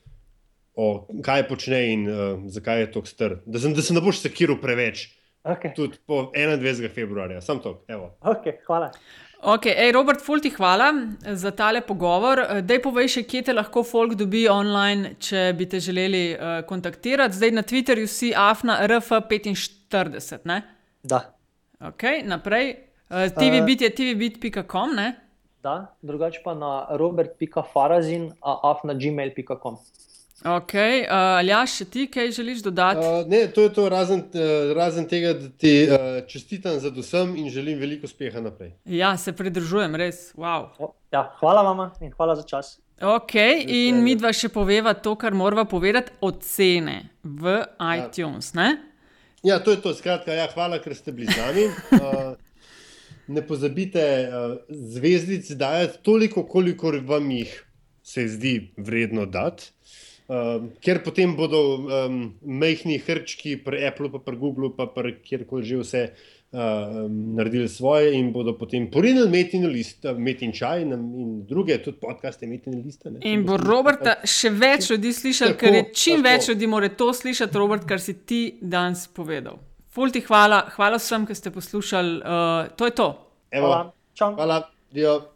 [0.74, 3.36] o kaj počne in uh, zakaj je tako str.
[3.46, 5.12] Da, da se ne boš sekiral preveč.
[5.44, 5.74] Okay.
[5.76, 6.90] Tudi po 21.
[6.90, 7.84] februarja, samo to.
[8.20, 8.90] Okay, hvala.
[9.44, 10.88] Okay, ej, Robert, fulti hvala
[11.20, 12.40] za tale pogovor.
[12.40, 16.62] Eh, dej povej še, kje te lahko folk dobi online, če bi te želeli uh,
[16.64, 17.36] kontaktirati.
[17.36, 20.48] Zdaj na Twitterju si afna rf45.
[20.48, 20.56] Ne?
[21.04, 21.20] Da.
[21.92, 22.72] Okay, naprej.
[23.12, 24.96] Uh, tvbit je tvbit.com.
[25.60, 29.76] Da, drugače pa na robert.farazin, afna gmail.com.
[30.42, 32.98] Ok, uh, Aljaš, še ti kaj želiš dodati?
[33.06, 37.36] Uh, ne, to je to, razen, uh, razen tega, da ti uh, čestitam za vsem
[37.38, 38.72] in želim veliko uspeha naprej.
[38.84, 40.32] Ja, se pridružujem, res.
[40.34, 40.90] Wow.
[41.14, 42.80] Ja, hvala vam in hvala za čas.
[43.02, 43.34] Ok,
[43.66, 47.60] in mi dva še poveva to, kar moramo povedati, ocene v
[47.94, 48.50] iTunes.
[48.54, 48.60] Ja.
[48.60, 48.68] Ne?
[49.44, 49.94] ja, to je to.
[49.94, 51.68] Skratka, ja, hvala, ker ste bili z nami.
[51.94, 52.34] Uh,
[53.34, 57.54] ne pozabite uh, zvezdic dajati toliko, koliko vam jih
[58.02, 59.73] se zdi vredno dati.
[60.24, 65.66] Uh, ker potem bodo um, mehki hrčki pri Apple, pa pri Google, pa pri kjerkoli
[65.68, 71.76] že vse uh, naredili svoje in bodo potem porinili metin list, metin čaj in druge,
[71.84, 73.04] tudi podcaste metin list.
[73.20, 76.28] In bo Robert še več ljudi slišal, ker je čim tako.
[76.30, 79.60] več ljudi more to slišati, Robert, kar si ti danes povedal.
[79.92, 82.16] Fulti hvala, hvala vsem, ki ste poslušali.
[82.24, 83.12] Uh, to je to.
[83.52, 83.68] Evo.
[83.68, 83.92] Hvala.
[84.16, 84.32] Čau.
[84.40, 84.62] Hvala.
[84.88, 85.28] Dio.